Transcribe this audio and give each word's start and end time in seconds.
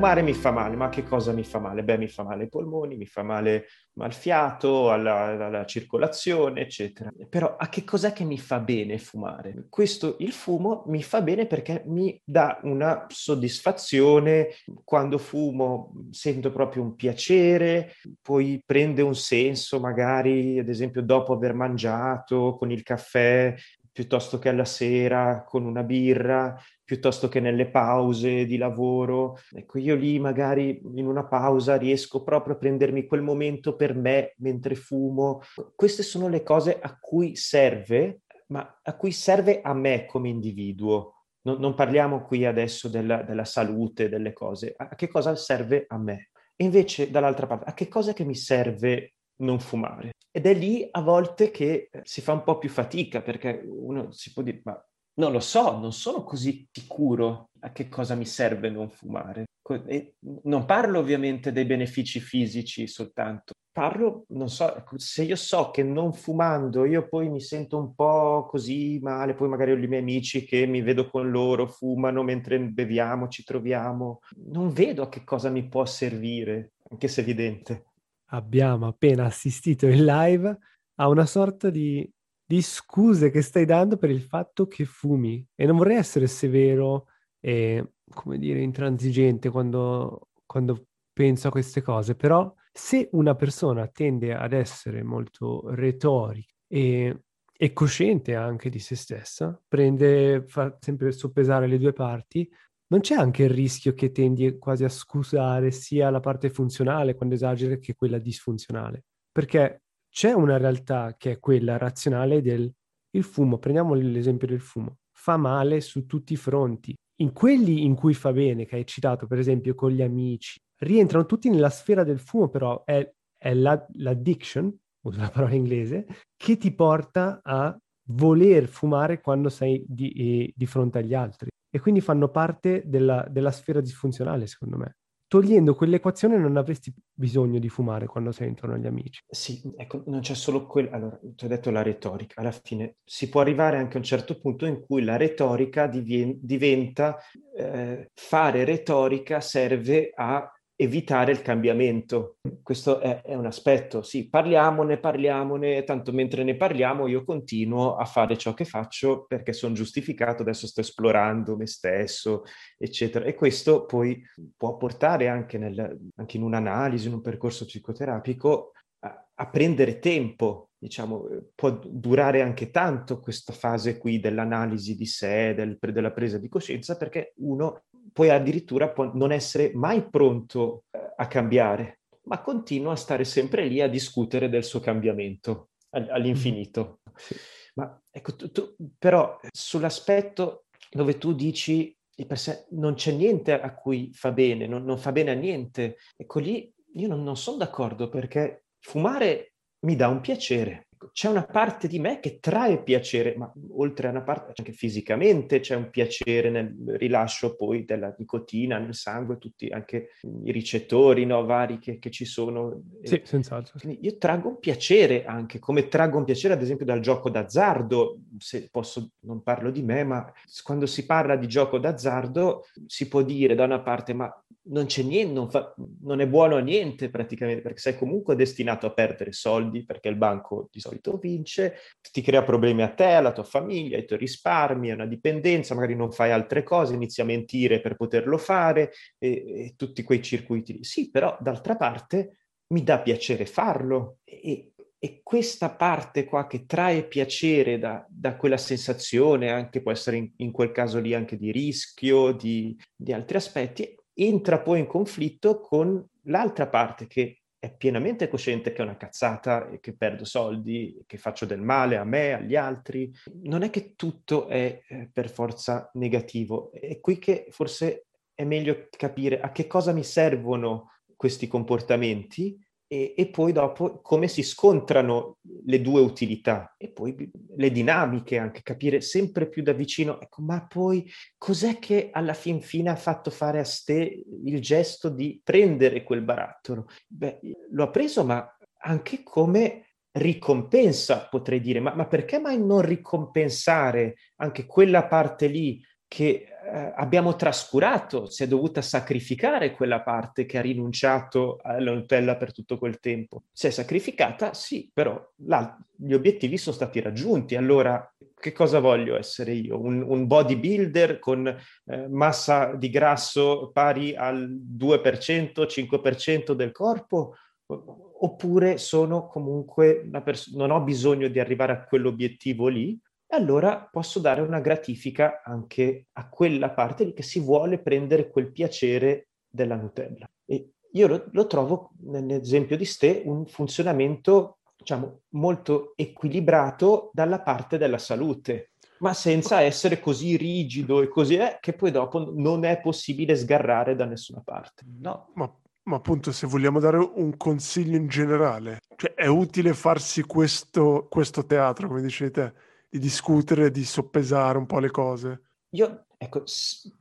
Fumare 0.00 0.22
mi 0.22 0.32
fa 0.32 0.50
male, 0.50 0.76
ma 0.76 0.88
che 0.88 1.02
cosa 1.02 1.32
mi 1.32 1.44
fa 1.44 1.58
male? 1.58 1.84
Beh, 1.84 1.98
mi 1.98 2.08
fa 2.08 2.22
male 2.22 2.44
ai 2.44 2.48
polmoni, 2.48 2.96
mi 2.96 3.04
fa 3.04 3.22
male 3.22 3.66
al 3.98 4.14
fiato, 4.14 4.90
alla, 4.90 5.44
alla, 5.44 5.66
circolazione, 5.66 6.62
eccetera. 6.62 7.10
Però 7.28 7.56
a 7.58 7.68
che 7.68 7.84
cos'è 7.84 8.14
che 8.14 8.24
mi 8.24 8.38
fa 8.38 8.60
bene 8.60 8.96
fumare? 8.96 9.66
Questo, 9.68 10.16
il 10.20 10.32
fumo 10.32 10.84
mi 10.86 11.02
fa 11.02 11.20
bene 11.20 11.44
perché 11.44 11.82
mi 11.84 12.18
dà 12.24 12.58
una 12.62 13.04
soddisfazione, 13.10 14.48
quando 14.84 15.18
fumo 15.18 15.92
sento 16.12 16.50
proprio 16.50 16.82
un 16.82 16.94
piacere, 16.94 17.92
poi 18.22 18.62
prende 18.64 19.02
un 19.02 19.14
senso 19.14 19.80
magari, 19.80 20.58
ad 20.58 20.70
esempio, 20.70 21.02
dopo 21.02 21.34
aver 21.34 21.52
mangiato 21.52 22.56
con 22.56 22.70
il 22.70 22.82
caffè, 22.82 23.54
piuttosto 24.00 24.38
che 24.38 24.48
alla 24.48 24.64
sera 24.64 25.44
con 25.46 25.66
una 25.66 25.82
birra, 25.82 26.58
piuttosto 26.82 27.28
che 27.28 27.38
nelle 27.38 27.68
pause 27.68 28.46
di 28.46 28.56
lavoro. 28.56 29.36
Ecco, 29.52 29.76
io 29.76 29.94
lì 29.94 30.18
magari 30.18 30.80
in 30.94 31.06
una 31.06 31.26
pausa 31.26 31.76
riesco 31.76 32.22
proprio 32.22 32.54
a 32.54 32.56
prendermi 32.56 33.04
quel 33.04 33.20
momento 33.20 33.76
per 33.76 33.94
me 33.94 34.32
mentre 34.38 34.74
fumo. 34.74 35.42
Queste 35.74 36.02
sono 36.02 36.28
le 36.28 36.42
cose 36.42 36.78
a 36.80 36.98
cui 36.98 37.36
serve, 37.36 38.22
ma 38.46 38.80
a 38.82 38.96
cui 38.96 39.12
serve 39.12 39.60
a 39.60 39.74
me 39.74 40.06
come 40.06 40.30
individuo. 40.30 41.26
Non, 41.42 41.58
non 41.58 41.74
parliamo 41.74 42.22
qui 42.22 42.46
adesso 42.46 42.88
della, 42.88 43.22
della 43.22 43.44
salute, 43.44 44.08
delle 44.08 44.32
cose. 44.32 44.72
A 44.78 44.94
che 44.94 45.08
cosa 45.08 45.36
serve 45.36 45.84
a 45.88 45.98
me? 45.98 46.30
E 46.56 46.64
invece, 46.64 47.10
dall'altra 47.10 47.46
parte, 47.46 47.68
a 47.68 47.74
che 47.74 47.86
cosa 47.86 48.14
che 48.14 48.24
mi 48.24 48.34
serve 48.34 49.16
non 49.40 49.60
fumare? 49.60 50.12
Ed 50.32 50.46
è 50.46 50.54
lì 50.54 50.86
a 50.90 51.00
volte 51.00 51.50
che 51.50 51.88
eh, 51.90 52.00
si 52.04 52.20
fa 52.20 52.32
un 52.32 52.44
po' 52.44 52.58
più 52.58 52.68
fatica 52.68 53.20
perché 53.20 53.62
uno 53.66 54.12
si 54.12 54.32
può 54.32 54.42
dire, 54.42 54.60
ma 54.64 54.84
non 55.14 55.32
lo 55.32 55.40
so, 55.40 55.76
non 55.78 55.92
sono 55.92 56.22
così 56.22 56.66
sicuro 56.70 57.50
a 57.60 57.72
che 57.72 57.88
cosa 57.88 58.14
mi 58.14 58.26
serve 58.26 58.70
non 58.70 58.88
fumare. 58.88 59.46
E 59.86 60.14
non 60.44 60.64
parlo 60.64 60.98
ovviamente 60.98 61.52
dei 61.52 61.64
benefici 61.64 62.18
fisici 62.18 62.88
soltanto, 62.88 63.52
parlo, 63.70 64.24
non 64.28 64.48
so, 64.48 64.74
ecco, 64.74 64.98
se 64.98 65.22
io 65.22 65.36
so 65.36 65.70
che 65.70 65.84
non 65.84 66.12
fumando 66.12 66.84
io 66.84 67.06
poi 67.06 67.28
mi 67.28 67.40
sento 67.40 67.78
un 67.78 67.94
po' 67.94 68.46
così 68.50 68.98
male, 69.00 69.34
poi 69.34 69.48
magari 69.48 69.70
ho 69.70 69.76
i 69.76 69.86
miei 69.86 70.00
amici 70.00 70.44
che 70.44 70.66
mi 70.66 70.80
vedo 70.80 71.08
con 71.08 71.30
loro, 71.30 71.68
fumano 71.68 72.24
mentre 72.24 72.58
beviamo, 72.58 73.28
ci 73.28 73.44
troviamo, 73.44 74.20
non 74.46 74.70
vedo 74.70 75.02
a 75.02 75.08
che 75.08 75.22
cosa 75.22 75.50
mi 75.50 75.68
può 75.68 75.84
servire, 75.84 76.72
anche 76.90 77.06
se 77.06 77.20
evidente 77.20 77.89
abbiamo 78.30 78.86
appena 78.86 79.24
assistito 79.26 79.86
in 79.86 80.04
live 80.04 80.58
a 80.96 81.08
una 81.08 81.26
sorta 81.26 81.70
di, 81.70 82.08
di, 82.44 82.60
scuse 82.60 83.30
che 83.30 83.42
stai 83.42 83.64
dando 83.64 83.96
per 83.96 84.10
il 84.10 84.22
fatto 84.22 84.66
che 84.66 84.84
fumi. 84.84 85.44
E 85.54 85.66
non 85.66 85.76
vorrei 85.76 85.96
essere 85.96 86.26
severo 86.26 87.06
e, 87.40 87.94
come 88.12 88.38
dire, 88.38 88.60
intransigente 88.60 89.48
quando, 89.48 90.28
quando 90.44 90.86
penso 91.12 91.48
a 91.48 91.50
queste 91.50 91.82
cose, 91.82 92.14
però 92.14 92.52
se 92.72 93.08
una 93.12 93.34
persona 93.34 93.88
tende 93.88 94.34
ad 94.34 94.52
essere 94.52 95.02
molto 95.02 95.62
retorica 95.74 96.52
e, 96.68 97.24
e 97.56 97.72
cosciente 97.72 98.34
anche 98.36 98.70
di 98.70 98.78
se 98.78 98.94
stessa, 98.94 99.60
prende, 99.66 100.44
fa 100.46 100.76
sempre 100.78 101.12
soppesare 101.12 101.66
le 101.66 101.78
due 101.78 101.92
parti, 101.92 102.48
non 102.90 103.00
c'è 103.00 103.14
anche 103.14 103.44
il 103.44 103.50
rischio 103.50 103.94
che 103.94 104.10
tendi 104.10 104.58
quasi 104.58 104.84
a 104.84 104.88
scusare 104.88 105.70
sia 105.70 106.10
la 106.10 106.20
parte 106.20 106.50
funzionale 106.50 107.14
quando 107.14 107.36
esageri 107.36 107.78
che 107.78 107.94
quella 107.94 108.18
disfunzionale? 108.18 109.04
Perché 109.30 109.82
c'è 110.08 110.32
una 110.32 110.56
realtà 110.56 111.14
che 111.16 111.32
è 111.32 111.38
quella 111.38 111.78
razionale 111.78 112.42
del 112.42 112.72
il 113.12 113.24
fumo, 113.24 113.58
prendiamo 113.58 113.94
l'esempio 113.94 114.46
del 114.46 114.60
fumo, 114.60 114.98
fa 115.12 115.36
male 115.36 115.80
su 115.80 116.06
tutti 116.06 116.34
i 116.34 116.36
fronti. 116.36 116.94
In 117.20 117.32
quelli 117.32 117.84
in 117.84 117.94
cui 117.94 118.14
fa 118.14 118.32
bene, 118.32 118.64
che 118.66 118.76
hai 118.76 118.86
citato 118.86 119.26
per 119.26 119.38
esempio 119.38 119.74
con 119.74 119.90
gli 119.90 120.02
amici, 120.02 120.58
rientrano 120.78 121.26
tutti 121.26 121.50
nella 121.50 121.70
sfera 121.70 122.04
del 122.04 122.20
fumo, 122.20 122.48
però 122.48 122.84
è, 122.84 123.08
è 123.36 123.52
la, 123.54 123.84
l'addiction, 123.94 124.74
uso 125.02 125.20
la 125.20 125.30
parola 125.30 125.54
inglese, 125.54 126.06
che 126.36 126.56
ti 126.56 126.72
porta 126.72 127.40
a 127.42 127.76
voler 128.10 128.66
fumare 128.66 129.20
quando 129.20 129.48
sei 129.48 129.84
di, 129.86 130.12
eh, 130.12 130.52
di 130.54 130.66
fronte 130.66 130.98
agli 130.98 131.14
altri 131.14 131.49
e 131.70 131.78
quindi 131.80 132.00
fanno 132.00 132.28
parte 132.28 132.82
della, 132.84 133.26
della 133.30 133.52
sfera 133.52 133.80
disfunzionale, 133.80 134.46
secondo 134.46 134.76
me. 134.76 134.96
Togliendo 135.30 135.76
quell'equazione 135.76 136.36
non 136.36 136.56
avresti 136.56 136.92
bisogno 137.12 137.60
di 137.60 137.68
fumare 137.68 138.06
quando 138.06 138.32
sei 138.32 138.48
intorno 138.48 138.74
agli 138.74 138.88
amici. 138.88 139.22
Sì, 139.28 139.62
ecco, 139.76 140.02
non 140.06 140.22
c'è 140.22 140.34
solo 140.34 140.66
quello. 140.66 140.90
Allora, 140.90 141.20
ti 141.22 141.44
ho 141.44 141.48
detto 141.48 141.70
la 141.70 141.82
retorica. 141.82 142.40
Alla 142.40 142.50
fine 142.50 142.96
si 143.04 143.28
può 143.28 143.40
arrivare 143.40 143.76
anche 143.76 143.94
a 143.94 143.98
un 143.98 144.02
certo 144.02 144.40
punto 144.40 144.66
in 144.66 144.80
cui 144.80 145.04
la 145.04 145.16
retorica 145.16 145.86
divien- 145.86 146.36
diventa 146.40 147.16
eh, 147.56 148.10
fare 148.12 148.64
retorica 148.64 149.40
serve 149.40 150.10
a 150.12 150.50
evitare 150.80 151.30
il 151.30 151.42
cambiamento. 151.42 152.38
Questo 152.62 153.00
è, 153.00 153.20
è, 153.20 153.34
un 153.34 153.44
aspetto, 153.44 154.00
sì, 154.00 154.30
parliamone, 154.30 154.98
parliamone, 154.98 155.84
tanto 155.84 156.10
mentre 156.10 156.42
ne 156.42 156.56
parliamo 156.56 157.06
io 157.06 157.22
continuo 157.22 157.96
a 157.96 158.06
fare 158.06 158.38
ciò 158.38 158.54
che 158.54 158.64
faccio 158.64 159.26
perché 159.28 159.52
sono 159.52 159.74
giustificato, 159.74 160.40
adesso 160.40 160.66
sto 160.66 160.80
esplorando 160.80 161.58
me 161.58 161.66
stesso, 161.66 162.44
eccetera. 162.78 163.26
E 163.26 163.34
questo 163.34 163.84
poi 163.84 164.22
può 164.56 164.78
portare 164.78 165.28
anche, 165.28 165.58
nel, 165.58 165.98
anche 166.16 166.38
in 166.38 166.42
un'analisi, 166.44 167.08
in 167.08 167.14
un 167.14 167.20
percorso 167.20 167.66
psicoterapico, 167.66 168.72
a, 169.00 169.28
a 169.34 169.50
prendere 169.50 169.98
tempo, 169.98 170.70
diciamo, 170.78 171.26
può 171.54 171.78
durare 171.78 172.40
anche 172.40 172.70
tanto 172.70 173.20
questa 173.20 173.52
fase 173.52 173.98
qui 173.98 174.18
dell'analisi 174.18 174.96
di 174.96 175.06
sé, 175.06 175.52
del, 175.52 175.76
della 175.78 176.12
presa 176.12 176.38
di 176.38 176.48
coscienza, 176.48 176.96
perché 176.96 177.34
uno 177.36 177.82
poi 178.12 178.30
addirittura 178.30 178.92
non 179.14 179.32
essere 179.32 179.72
mai 179.74 180.08
pronto 180.08 180.84
eh, 180.90 181.14
a 181.16 181.26
cambiare, 181.26 182.00
ma 182.24 182.40
continua 182.40 182.92
a 182.92 182.96
stare 182.96 183.24
sempre 183.24 183.66
lì 183.66 183.80
a 183.80 183.88
discutere 183.88 184.48
del 184.48 184.64
suo 184.64 184.80
cambiamento 184.80 185.70
all'infinito. 185.90 187.00
Sì. 187.16 187.34
Ma 187.74 188.00
ecco, 188.10 188.36
tu, 188.36 188.50
tu, 188.50 188.74
però 188.98 189.38
sull'aspetto 189.50 190.64
dove 190.90 191.18
tu 191.18 191.32
dici 191.32 191.94
di 192.14 192.26
per 192.26 192.38
sé 192.38 192.66
non 192.70 192.94
c'è 192.94 193.12
niente 193.12 193.58
a 193.58 193.74
cui 193.74 194.10
fa 194.12 194.32
bene, 194.32 194.66
non, 194.66 194.84
non 194.84 194.98
fa 194.98 195.12
bene 195.12 195.30
a 195.30 195.34
niente, 195.34 195.96
ecco 196.16 196.38
lì 196.38 196.72
io 196.94 197.08
non, 197.08 197.22
non 197.22 197.36
sono 197.36 197.56
d'accordo 197.56 198.08
perché 198.08 198.64
fumare 198.78 199.54
mi 199.86 199.96
dà 199.96 200.08
un 200.08 200.20
piacere, 200.20 200.88
c'è 201.12 201.28
una 201.28 201.44
parte 201.44 201.88
di 201.88 201.98
me 201.98 202.20
che 202.20 202.38
trae 202.40 202.82
piacere, 202.82 203.34
ma 203.36 203.50
oltre 203.72 204.08
a 204.08 204.10
una 204.10 204.22
parte 204.22 204.52
anche 204.56 204.72
fisicamente 204.72 205.60
c'è 205.60 205.74
un 205.74 205.88
piacere 205.88 206.50
nel 206.50 206.74
rilascio 206.98 207.56
poi 207.56 207.84
della 207.84 208.14
nicotina 208.18 208.78
nel 208.78 208.94
sangue, 208.94 209.38
tutti 209.38 209.68
anche 209.68 210.10
i 210.44 210.52
ricettori 210.52 211.24
no, 211.24 211.44
vari 211.44 211.78
che, 211.78 211.98
che 211.98 212.10
ci 212.10 212.24
sono. 212.24 212.82
Sì, 213.02 213.20
senz'altro. 213.24 213.78
Quindi 213.78 214.00
io 214.02 214.18
traggo 214.18 214.48
un 214.48 214.58
piacere 214.58 215.24
anche, 215.24 215.58
come 215.58 215.88
traggo 215.88 216.18
un 216.18 216.24
piacere 216.24 216.54
ad 216.54 216.62
esempio 216.62 216.84
dal 216.84 217.00
gioco 217.00 217.30
d'azzardo, 217.30 218.18
se 218.38 218.68
posso, 218.70 219.12
non 219.20 219.42
parlo 219.42 219.70
di 219.70 219.82
me, 219.82 220.04
ma 220.04 220.32
quando 220.62 220.86
si 220.86 221.06
parla 221.06 221.36
di 221.36 221.46
gioco 221.46 221.78
d'azzardo 221.78 222.66
si 222.86 223.08
può 223.08 223.22
dire 223.22 223.54
da 223.54 223.64
una 223.64 223.80
parte 223.80 224.12
ma 224.12 224.30
non 224.70 224.86
c'è 224.86 225.02
niente, 225.02 225.32
non, 225.32 225.50
fa, 225.50 225.74
non, 226.02 226.20
è 226.20 226.26
buono 226.26 226.56
a 226.56 226.60
niente 226.60 227.10
praticamente, 227.10 227.62
perché 227.62 227.80
sei 227.80 227.96
comunque 227.96 228.34
destinato 228.34 228.86
a 228.86 228.92
perdere 228.92 229.32
soldi, 229.32 229.84
perché 229.84 230.08
il 230.08 230.16
banco 230.16 230.68
di 230.70 230.80
solito 230.80 231.16
vince, 231.16 231.76
ti 232.10 232.22
crea 232.22 232.42
problemi 232.42 232.82
a 232.82 232.88
te, 232.88 233.12
alla 233.12 233.32
tua 233.32 233.44
famiglia, 233.44 233.96
ai 233.96 234.06
tuoi 234.06 234.18
risparmi, 234.18 234.88
è 234.88 234.94
una 234.94 235.06
dipendenza, 235.06 235.74
magari 235.74 235.94
non 235.94 236.12
fai 236.12 236.30
altre 236.30 236.62
cose, 236.62 236.94
inizi 236.94 237.20
a 237.20 237.24
mentire 237.24 237.80
per 237.80 237.96
poterlo 237.96 238.38
fare, 238.38 238.92
e, 239.18 239.28
e 239.28 239.74
tutti 239.76 240.02
quei 240.02 240.22
circuiti. 240.22 240.82
Sì, 240.84 241.10
però 241.10 241.36
d'altra 241.40 241.76
parte 241.76 242.38
mi 242.68 242.82
dà 242.82 243.00
piacere 243.00 243.46
farlo 243.46 244.18
e, 244.24 244.72
e 245.02 245.20
questa 245.22 245.70
parte 245.70 246.24
qua 246.24 246.46
che 246.46 246.66
trae 246.66 247.06
piacere 247.06 247.78
da, 247.78 248.06
da 248.08 248.36
quella 248.36 248.58
sensazione, 248.58 249.50
anche 249.50 249.80
può 249.80 249.90
essere 249.90 250.18
in, 250.18 250.30
in, 250.36 250.52
quel 250.52 250.72
caso 250.72 251.00
lì 251.00 251.14
anche 251.14 251.36
di 251.36 251.50
rischio, 251.50 252.32
di, 252.32 252.76
di 252.94 253.12
altri 253.12 253.38
aspetti, 253.38 253.96
entra 254.24 254.60
poi 254.60 254.80
in 254.80 254.86
conflitto 254.86 255.60
con 255.60 256.04
l'altra 256.24 256.68
parte 256.68 257.06
che 257.06 257.40
è 257.58 257.74
pienamente 257.74 258.28
cosciente 258.28 258.72
che 258.72 258.80
è 258.80 258.84
una 258.84 258.96
cazzata 258.96 259.68
e 259.68 259.80
che 259.80 259.94
perdo 259.94 260.24
soldi, 260.24 261.02
che 261.06 261.18
faccio 261.18 261.44
del 261.44 261.60
male 261.60 261.98
a 261.98 262.04
me, 262.04 262.32
agli 262.32 262.56
altri. 262.56 263.12
Non 263.42 263.62
è 263.62 263.68
che 263.68 263.94
tutto 263.96 264.48
è 264.48 264.82
eh, 264.88 265.10
per 265.12 265.28
forza 265.28 265.90
negativo. 265.94 266.72
È 266.72 266.98
qui 267.00 267.18
che 267.18 267.48
forse 267.50 268.06
è 268.34 268.44
meglio 268.44 268.88
capire 268.90 269.40
a 269.40 269.52
che 269.52 269.66
cosa 269.66 269.92
mi 269.92 270.02
servono 270.02 270.92
questi 271.16 271.46
comportamenti 271.48 272.58
e, 272.92 273.14
e, 273.16 273.28
poi 273.28 273.52
dopo 273.52 274.00
come 274.00 274.26
si 274.26 274.42
scontrano 274.42 275.36
le 275.66 275.80
due 275.80 276.00
utilità 276.00 276.74
e 276.76 276.90
poi 276.90 277.30
le 277.56 277.70
dinamiche, 277.70 278.36
anche 278.36 278.62
capire 278.64 279.00
sempre 279.00 279.48
più 279.48 279.62
da 279.62 279.72
vicino, 279.72 280.20
ecco, 280.20 280.42
ma 280.42 280.66
poi 280.66 281.08
cos'è 281.38 281.78
che 281.78 282.10
alla 282.12 282.34
fin 282.34 282.60
fine 282.60 282.90
ha 282.90 282.96
fatto 282.96 283.30
fare 283.30 283.60
a 283.60 283.64
Ste 283.64 284.24
il 284.44 284.60
gesto 284.60 285.08
di 285.08 285.40
prendere 285.40 286.02
quel 286.02 286.22
barattolo? 286.22 286.88
Beh, 287.06 287.38
lo 287.70 287.84
ha 287.84 287.90
preso, 287.90 288.24
ma 288.24 288.44
anche 288.78 289.22
come 289.22 289.84
ricompensa, 290.10 291.28
potrei 291.30 291.60
dire, 291.60 291.78
ma, 291.78 291.94
ma 291.94 292.08
perché 292.08 292.40
mai 292.40 292.58
non 292.58 292.80
ricompensare 292.80 294.16
anche 294.38 294.66
quella 294.66 295.06
parte 295.06 295.46
lì 295.46 295.80
che 296.10 296.44
eh, 296.64 296.92
abbiamo 296.96 297.36
trascurato, 297.36 298.28
si 298.28 298.42
è 298.42 298.48
dovuta 298.48 298.82
sacrificare 298.82 299.70
quella 299.70 300.00
parte 300.00 300.44
che 300.44 300.58
ha 300.58 300.60
rinunciato 300.60 301.60
alla 301.62 301.92
Nutella 301.92 302.36
per 302.36 302.52
tutto 302.52 302.78
quel 302.78 302.98
tempo. 302.98 303.44
Si 303.52 303.68
è 303.68 303.70
sacrificata, 303.70 304.52
sì, 304.52 304.90
però 304.92 305.24
là, 305.44 305.78
gli 305.94 306.12
obiettivi 306.12 306.58
sono 306.58 306.74
stati 306.74 307.00
raggiunti. 307.00 307.54
Allora, 307.54 308.12
che 308.34 308.50
cosa 308.50 308.80
voglio 308.80 309.16
essere 309.16 309.52
io? 309.52 309.80
Un, 309.80 310.02
un 310.02 310.26
bodybuilder 310.26 311.20
con 311.20 311.46
eh, 311.46 312.08
massa 312.08 312.74
di 312.74 312.90
grasso 312.90 313.70
pari 313.72 314.16
al 314.16 314.50
2%, 314.50 315.64
5% 315.64 316.52
del 316.54 316.72
corpo? 316.72 317.36
Oppure 317.66 318.78
sono 318.78 319.28
comunque 319.28 320.02
una 320.04 320.22
persona, 320.22 320.66
non 320.66 320.72
ho 320.72 320.82
bisogno 320.82 321.28
di 321.28 321.38
arrivare 321.38 321.70
a 321.70 321.84
quell'obiettivo 321.84 322.66
lì, 322.66 322.98
e 323.32 323.36
allora 323.36 323.88
posso 323.88 324.18
dare 324.18 324.40
una 324.40 324.58
gratifica 324.58 325.40
anche 325.44 326.06
a 326.14 326.28
quella 326.28 326.70
parte 326.70 327.04
lì 327.04 327.12
che 327.12 327.22
si 327.22 327.38
vuole 327.38 327.78
prendere 327.78 328.28
quel 328.28 328.50
piacere 328.50 329.28
della 329.48 329.76
Nutella. 329.76 330.28
E 330.44 330.72
io 330.90 331.06
lo, 331.06 331.28
lo 331.30 331.46
trovo, 331.46 331.92
nell'esempio 332.00 332.76
di 332.76 332.84
Ste, 332.84 333.22
un 333.24 333.46
funzionamento, 333.46 334.58
diciamo, 334.76 335.20
molto 335.34 335.92
equilibrato 335.94 337.10
dalla 337.12 337.40
parte 337.40 337.78
della 337.78 337.98
salute, 337.98 338.72
ma 338.98 339.14
senza 339.14 339.60
essere 339.60 340.00
così 340.00 340.36
rigido 340.36 341.00
e 341.00 341.06
così 341.08 341.36
è 341.36 341.58
che 341.60 341.74
poi 341.74 341.92
dopo 341.92 342.32
non 342.34 342.64
è 342.64 342.80
possibile 342.80 343.36
sgarrare 343.36 343.94
da 343.94 344.06
nessuna 344.06 344.42
parte. 344.44 344.84
No. 344.98 345.30
Ma, 345.34 345.48
ma 345.84 345.96
appunto, 345.96 346.32
se 346.32 346.48
vogliamo 346.48 346.80
dare 346.80 346.96
un 346.96 347.36
consiglio 347.36 347.96
in 347.96 348.08
generale, 348.08 348.80
cioè 348.96 349.14
è 349.14 349.26
utile 349.26 349.72
farsi 349.72 350.22
questo, 350.22 351.06
questo 351.08 351.46
teatro, 351.46 351.86
come 351.86 352.02
dicevi 352.02 352.30
te, 352.32 352.52
di 352.90 352.98
discutere, 352.98 353.70
di 353.70 353.84
soppesare 353.84 354.58
un 354.58 354.66
po' 354.66 354.80
le 354.80 354.90
cose? 354.90 355.42
Io, 355.70 356.06
ecco, 356.18 356.42